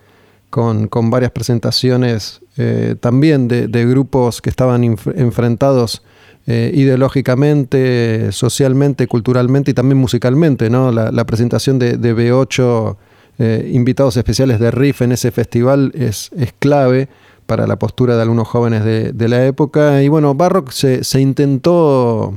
con, 0.50 0.90
varias 1.12 1.32
presentaciones 1.32 2.42
eh, 2.58 2.96
también 3.00 3.48
de, 3.48 3.86
grupos 3.86 4.42
que 4.42 4.50
estaban 4.50 4.84
enfrentados 4.84 6.02
eh, 6.48 6.72
ideológicamente, 6.74 8.32
socialmente, 8.32 9.06
culturalmente 9.06 9.72
y 9.72 9.74
también 9.76 10.00
musicalmente. 10.00 10.70
¿no? 10.72 10.92
La, 10.92 11.26
presentación 11.26 11.78
de, 11.78 12.00
B8, 12.00 12.96
eh, 13.38 13.70
invitados 13.72 14.18
especiales 14.18 14.60
de 14.60 14.72
Riff 14.72 15.04
en 15.04 15.12
ese 15.12 15.30
festival, 15.30 15.92
es, 15.94 16.32
es 16.36 16.54
clave 16.58 17.08
para 17.48 17.66
la 17.66 17.80
postura 17.80 18.16
de 18.16 18.22
algunos 18.22 18.48
jóvenes 18.48 18.84
de, 18.84 19.28
la 19.28 19.46
época. 19.46 20.04
Y 20.04 20.10
bueno, 20.10 20.36
Barrock 20.36 20.72
se, 20.72 21.20
intentó 21.20 22.36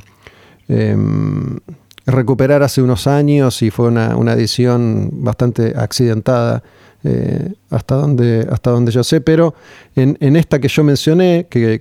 em, 0.68 1.59
recuperar 2.07 2.62
hace 2.62 2.81
unos 2.81 3.07
años 3.07 3.61
y 3.62 3.70
fue 3.70 3.88
una, 3.88 4.33
edición 4.33 5.11
bastante 5.12 5.75
accidentada 5.77 6.62
eh, 7.03 7.55
hasta, 7.70 7.94
donde, 7.96 8.46
hasta 8.51 8.70
donde 8.70 8.92
yo 8.92 9.03
sé, 9.03 9.20
pero 9.20 9.55
en, 9.96 10.37
esta 10.37 10.59
que 10.59 10.68
yo 10.68 10.85
mencioné, 10.85 11.46
que, 11.49 11.81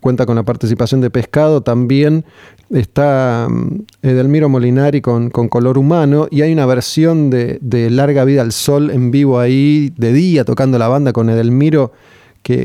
cuenta 0.00 0.26
con 0.26 0.36
la 0.36 0.42
participación 0.42 1.00
de 1.00 1.10
Pescado, 1.10 1.62
también 1.62 2.24
está 2.70 3.46
mm, 3.48 3.82
Edelmiro 4.02 4.48
Molinari 4.48 5.00
con, 5.00 5.30
color 5.30 5.78
humano 5.78 6.26
y 6.30 6.42
hay 6.42 6.52
una 6.52 6.66
versión 6.66 7.30
de, 7.30 7.88
Larga 7.90 8.24
Vida 8.24 8.42
al 8.42 8.52
Sol 8.52 8.90
en 8.90 9.10
vivo 9.10 9.38
ahí, 9.38 9.92
de 9.96 10.12
día, 10.12 10.44
tocando 10.44 10.78
la 10.78 10.88
banda 10.88 11.12
con 11.12 11.30
Edelmiro, 11.30 11.92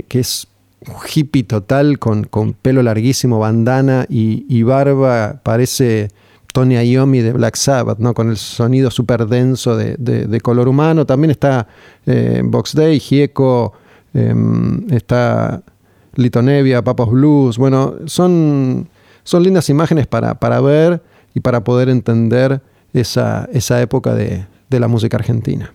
que, 0.07 0.19
es 0.19 0.47
un 0.87 0.95
hippie 1.13 1.43
total, 1.43 1.99
con, 1.99 2.23
con 2.23 2.53
pelo 2.53 2.81
larguísimo, 2.83 3.39
bandana 3.39 4.05
y, 4.07 4.63
barba, 4.63 5.41
parece 5.43 6.09
Tony 6.53 6.75
Iommi 6.75 7.19
de 7.19 7.33
Black 7.33 7.55
Sabbath, 7.55 7.99
¿no? 7.99 8.13
con 8.13 8.29
el 8.29 8.37
sonido 8.37 8.91
súper 8.91 9.27
denso 9.27 9.75
de, 9.75 10.39
color 10.41 10.67
humano. 10.67 11.05
También 11.05 11.31
está 11.31 11.67
eh, 12.05 12.41
Box 12.45 12.75
Day, 12.75 12.99
Gieco, 12.99 13.73
em, 14.13 14.89
está 14.91 15.61
Lito 16.15 16.41
Nevia, 16.41 16.81
Papos 16.81 17.11
Blues. 17.11 17.57
Bueno, 17.57 17.95
son, 18.05 18.87
son 19.23 19.43
lindas 19.43 19.69
imágenes 19.69 20.07
para, 20.07 20.35
para 20.35 20.61
ver 20.61 21.01
y 21.33 21.39
para 21.39 21.63
poder 21.63 21.89
entender 21.89 22.61
esa, 22.93 23.49
esa 23.51 23.81
época 23.81 24.13
de, 24.13 24.45
la 24.69 24.87
música 24.87 25.17
argentina. 25.17 25.73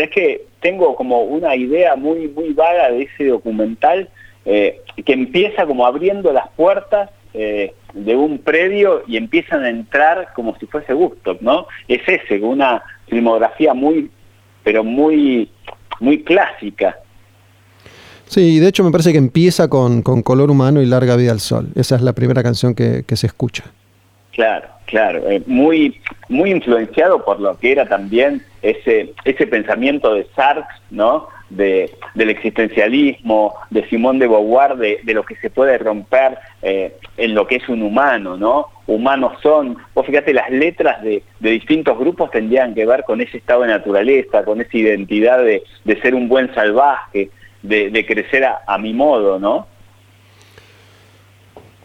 Es 0.00 0.10
que 0.10 0.46
tengo 0.60 0.96
como 0.96 1.22
una 1.22 1.56
idea 1.56 1.96
muy, 1.96 2.28
muy 2.28 2.52
vaga 2.52 2.90
de 2.90 3.02
ese 3.02 3.26
documental 3.26 4.08
eh, 4.44 4.80
que 5.04 5.12
empieza 5.12 5.66
como 5.66 5.86
abriendo 5.86 6.32
las 6.32 6.48
puertas 6.50 7.10
eh, 7.34 7.74
de 7.94 8.16
un 8.16 8.38
predio 8.38 9.02
y 9.06 9.16
empiezan 9.16 9.64
a 9.64 9.70
entrar 9.70 10.32
como 10.34 10.56
si 10.58 10.66
fuese 10.66 10.92
gusto, 10.92 11.36
¿no? 11.40 11.66
Es 11.86 12.00
ese, 12.06 12.40
una 12.40 12.82
filmografía 13.08 13.74
muy, 13.74 14.10
pero 14.64 14.82
muy, 14.82 15.50
muy 16.00 16.22
clásica. 16.22 16.98
Sí, 18.26 18.60
de 18.60 18.68
hecho 18.68 18.84
me 18.84 18.92
parece 18.92 19.12
que 19.12 19.18
empieza 19.18 19.68
con, 19.68 20.02
Color 20.02 20.50
Humano 20.50 20.80
y 20.80 20.86
Larga 20.86 21.16
Vida 21.16 21.32
al 21.32 21.40
Sol. 21.40 21.68
Esa 21.74 21.96
es 21.96 22.02
la 22.02 22.12
primera 22.12 22.42
canción 22.42 22.74
que, 22.74 23.04
se 23.14 23.26
escucha. 23.26 23.64
Claro, 24.32 24.68
claro. 24.86 25.28
Eh, 25.28 25.42
muy, 25.46 26.00
muy 26.28 26.50
influenciado 26.50 27.24
por 27.24 27.40
lo 27.40 27.58
que 27.58 27.72
era 27.72 27.88
también 27.88 28.42
ese, 28.62 29.12
ese 29.24 29.46
pensamiento 29.46 30.14
de 30.14 30.26
Sartre, 30.34 30.64
¿no? 30.90 31.28
de, 31.50 31.90
del 32.14 32.30
existencialismo, 32.30 33.54
de 33.70 33.86
Simón 33.88 34.18
de 34.18 34.28
Beauvoir, 34.28 34.76
de, 34.76 35.00
lo 35.06 35.24
que 35.24 35.36
se 35.36 35.50
puede 35.50 35.76
romper 35.78 36.38
eh, 36.62 36.94
en 37.16 37.34
lo 37.34 37.46
que 37.46 37.56
es 37.56 37.68
un 37.68 37.82
humano, 37.82 38.36
¿no? 38.36 38.68
Humanos 38.86 39.34
son, 39.42 39.76
vos 39.94 40.06
fíjate, 40.06 40.32
las 40.32 40.50
letras 40.50 41.02
de, 41.02 41.22
distintos 41.40 41.98
grupos 41.98 42.30
tendrían 42.30 42.74
que 42.74 42.86
ver 42.86 43.04
con 43.04 43.20
ese 43.20 43.36
estado 43.36 43.62
de 43.62 43.68
naturaleza, 43.68 44.44
con 44.44 44.60
esa 44.60 44.76
identidad 44.76 45.44
de, 45.44 45.62
ser 46.00 46.14
un 46.14 46.28
buen 46.28 46.54
salvaje, 46.54 47.30
de, 47.62 48.06
crecer 48.06 48.44
a 48.44 48.78
mi 48.78 48.94
modo, 48.94 49.38
¿no? 49.38 49.66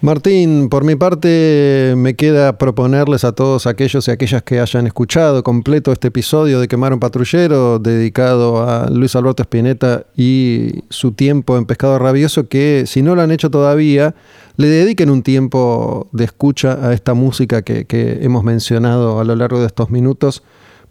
Martín, 0.05 0.69
por 0.69 0.83
mi 0.83 0.95
parte 0.95 1.95
me 1.97 2.15
queda 2.15 2.59
proponerles 2.59 3.23
a 3.23 3.31
todos 3.31 3.65
aquellos 3.65 4.07
y 4.07 4.11
aquellas 4.11 4.43
que 4.43 4.59
hayan 4.59 4.85
escuchado 4.85 5.43
completo 5.43 5.91
este 5.91 6.09
episodio 6.09 6.59
de 6.59 6.67
Quemar 6.67 6.93
un 6.93 6.99
Patrullero 6.99 7.79
dedicado 7.79 8.69
a 8.69 8.87
Luis 8.91 9.15
Alberto 9.15 9.41
Spinetta 9.41 10.05
y 10.15 10.83
su 10.91 11.13
tiempo 11.13 11.57
en 11.57 11.65
Pescado 11.65 11.97
Rabioso 11.97 12.47
que 12.47 12.83
si 12.85 13.01
no 13.01 13.15
lo 13.15 13.23
han 13.23 13.31
hecho 13.31 13.49
todavía, 13.49 14.13
le 14.57 14.67
dediquen 14.67 15.09
un 15.09 15.23
tiempo 15.23 16.07
de 16.11 16.25
escucha 16.25 16.87
a 16.87 16.93
esta 16.93 17.15
música 17.15 17.63
que, 17.63 17.87
hemos 18.21 18.43
mencionado 18.43 19.19
a 19.19 19.23
lo 19.23 19.35
largo 19.35 19.59
de 19.59 19.65
estos 19.65 19.89
minutos 19.89 20.43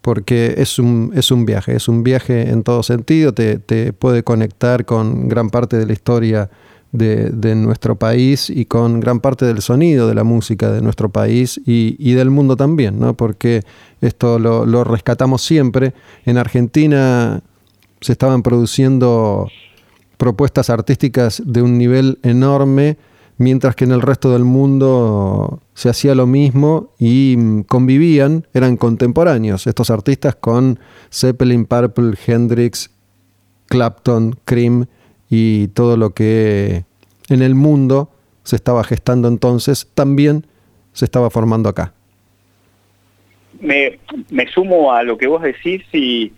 porque 0.02 0.54
es 0.58 0.80
un, 0.80 1.12
es 1.14 1.30
un 1.30 1.46
viaje, 1.46 1.76
es 1.76 1.86
un 1.86 2.02
viaje 2.02 2.50
en 2.50 2.64
todo 2.64 2.82
sentido, 2.82 3.32
te, 3.32 3.60
te 3.60 3.92
puede 3.92 4.24
conectar 4.24 4.84
con 4.84 5.28
gran 5.28 5.50
parte 5.50 5.76
de 5.76 5.86
la 5.86 5.92
historia 5.92 6.50
de, 6.94 7.54
nuestro 7.56 7.96
país 7.96 8.48
y 8.50 8.66
con 8.66 9.00
gran 9.00 9.18
parte 9.20 9.44
del 9.44 9.62
sonido 9.62 10.06
de 10.06 10.14
la 10.14 10.22
música 10.22 10.70
de 10.70 10.80
nuestro 10.80 11.08
país 11.08 11.60
y, 11.66 12.12
del 12.14 12.30
mundo 12.30 12.56
también, 12.56 13.00
¿no? 13.00 13.14
porque 13.14 13.62
esto 14.00 14.38
lo, 14.38 14.64
lo, 14.64 14.84
rescatamos 14.84 15.42
siempre. 15.42 15.92
En 16.24 16.38
Argentina 16.38 17.42
se 18.00 18.12
estaban 18.12 18.42
produciendo 18.42 19.48
propuestas 20.16 20.70
artísticas 20.70 21.42
de 21.44 21.62
un 21.62 21.76
nivel 21.78 22.18
enorme, 22.22 22.96
mientras 23.38 23.74
que 23.74 23.84
en 23.84 23.92
el 23.92 24.00
resto 24.00 24.32
del 24.32 24.44
mundo 24.44 25.60
se 25.74 25.88
hacía 25.88 26.14
lo 26.14 26.28
mismo 26.28 26.90
y 26.98 27.34
mm, 27.36 27.62
convivían, 27.62 28.46
eran 28.54 28.76
contemporáneos 28.76 29.66
estos 29.66 29.90
artistas 29.90 30.36
con 30.36 30.78
Zeppelin, 31.10 31.66
Purple, 31.66 32.14
Hendrix, 32.24 32.90
Clapton, 33.66 34.36
Cream 34.44 34.86
y 35.36 35.66
todo 35.68 35.96
lo 35.96 36.10
que 36.10 36.84
en 37.28 37.42
el 37.42 37.56
mundo 37.56 38.08
se 38.44 38.54
estaba 38.54 38.84
gestando 38.84 39.26
entonces, 39.26 39.90
también 39.92 40.46
se 40.92 41.04
estaba 41.06 41.28
formando 41.28 41.68
acá. 41.68 41.92
Me, 43.60 43.98
sumo 44.52 44.92
a 44.92 45.02
lo 45.02 45.18
que 45.18 45.26
vos 45.26 45.42
decís 45.42 45.82
y, 45.92 46.32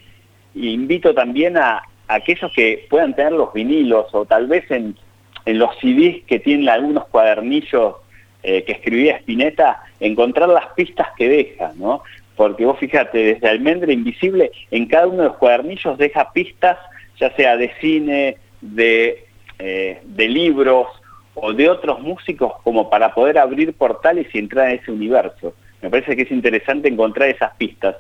invito 0.55 1.13
también 1.15 1.59
a, 1.59 1.83
aquellos 2.09 2.51
que 2.55 2.87
puedan 2.89 3.15
tener 3.15 3.33
los 3.33 3.53
vinilos 3.53 4.07
o 4.13 4.25
tal 4.25 4.47
vez 4.47 4.65
en, 4.71 4.97
los 5.45 5.77
CDs 5.79 6.25
que 6.27 6.39
tienen 6.39 6.69
algunos 6.69 7.07
cuadernillos 7.09 7.97
eh, 8.43 8.65
que 8.65 8.73
escribía 8.73 9.19
Spinetta, 9.19 9.83
encontrar 10.01 10.49
las 10.49 10.69
pistas 10.75 11.09
que 11.19 11.29
deja, 11.29 11.73
¿no? 11.77 12.03
Porque 12.35 12.65
vos 12.65 12.79
fíjate, 12.79 13.19
desde 13.19 13.49
Almendra 13.49 13.93
Invisible, 13.93 14.51
en 14.71 14.87
cada 14.87 15.07
uno 15.07 15.19
de 15.19 15.29
los 15.29 15.37
cuadernillos 15.37 15.99
deja 15.99 16.33
pistas, 16.33 16.79
ya 17.21 17.35
sea 17.37 17.57
de 17.57 17.71
cine, 17.81 18.39
eh, 18.79 20.01
de, 20.05 20.29
libros 20.29 20.89
o 21.35 21.53
de 21.53 21.69
otros 21.69 22.01
músicos 22.01 22.53
como 22.63 22.89
para 22.91 23.15
poder 23.15 23.39
abrir 23.39 23.73
portales 23.75 24.27
y 24.35 24.39
entrar 24.39 24.71
en 24.71 24.81
ese 24.81 24.91
universo. 24.91 25.55
Me 25.83 25.91
parece 25.91 26.17
que 26.17 26.23
es 26.23 26.31
interesante 26.31 26.89
encontrar 26.89 27.29
esas 27.29 27.55
pistas. 27.57 27.97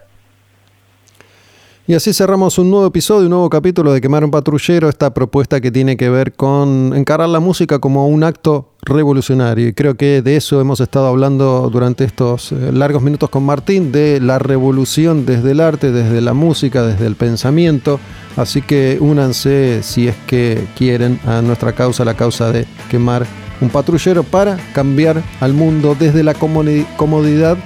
Y 1.89 1.95
así 1.95 2.13
cerramos 2.13 2.59
un 2.59 2.69
nuevo 2.69 2.87
episodio, 2.87 3.27
un 3.27 3.31
nuevo 3.31 3.49
capítulo 3.49 3.93
de 3.93 4.01
Quemar 4.01 4.25
un 4.25 4.33
Patrullero, 4.33 4.89
esta 4.89 5.15
propuesta 5.15 5.61
que 5.61 5.71
tiene 5.71 5.97
que 5.97 6.11
ver 6.11 6.33
con 6.33 6.93
encarar 6.97 7.29
la 7.29 7.39
música 7.39 7.79
como 7.79 8.09
un 8.09 8.25
acto 8.25 8.73
revolucionario. 8.83 9.69
Y 9.69 9.73
creo 9.73 9.95
que 9.95 10.21
de 10.21 10.35
eso 10.35 10.61
hemos 10.61 10.81
estado 10.81 11.07
hablando 11.07 11.71
durante 11.71 12.03
estos 12.03 12.51
eh, 12.51 12.73
largos 12.73 13.05
minutos 13.05 13.31
con 13.31 13.45
Martín, 13.45 13.93
de 13.93 14.19
la 14.19 14.41
revolución 14.41 15.27
desde 15.27 15.53
el 15.53 15.61
arte, 15.61 15.93
desde 15.93 16.21
la 16.21 16.35
música, 16.35 16.83
desde 16.83 17.07
el 17.07 17.15
pensamiento. 17.15 18.01
Así 18.37 18.63
que 18.63 18.99
únanse 19.01 19.85
si 19.85 20.09
es 20.09 20.17
que 20.27 20.67
quieren 20.77 21.21
a 21.25 21.41
nuestra 21.41 21.73
causa, 21.73 22.05
la 22.05 22.15
causa 22.15 22.51
de 22.51 22.67
quemar 22.91 23.25
un 23.61 23.69
patrullero 23.69 24.25
para 24.25 24.59
cambiar 24.73 25.23
al 25.39 25.53
mundo 25.53 25.97
desde 25.97 26.25
la 26.25 26.35
comodidad 26.35 27.57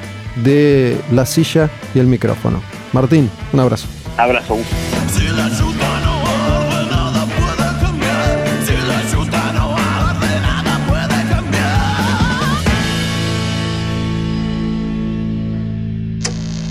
de 0.44 1.00
la 1.10 1.24
silla 1.24 1.70
y 1.94 2.00
el 2.00 2.06
micrófono. 2.06 2.60
Martín, 2.92 3.30
un 3.54 3.60
abrazo. 3.60 3.99
Abrazo. 4.20 4.58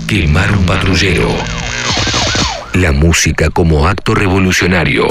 Quemar 0.06 0.52
un 0.52 0.64
patrullero. 0.64 1.28
La 2.74 2.92
música 2.92 3.50
como 3.50 3.88
acto 3.88 4.14
revolucionario. 4.14 5.08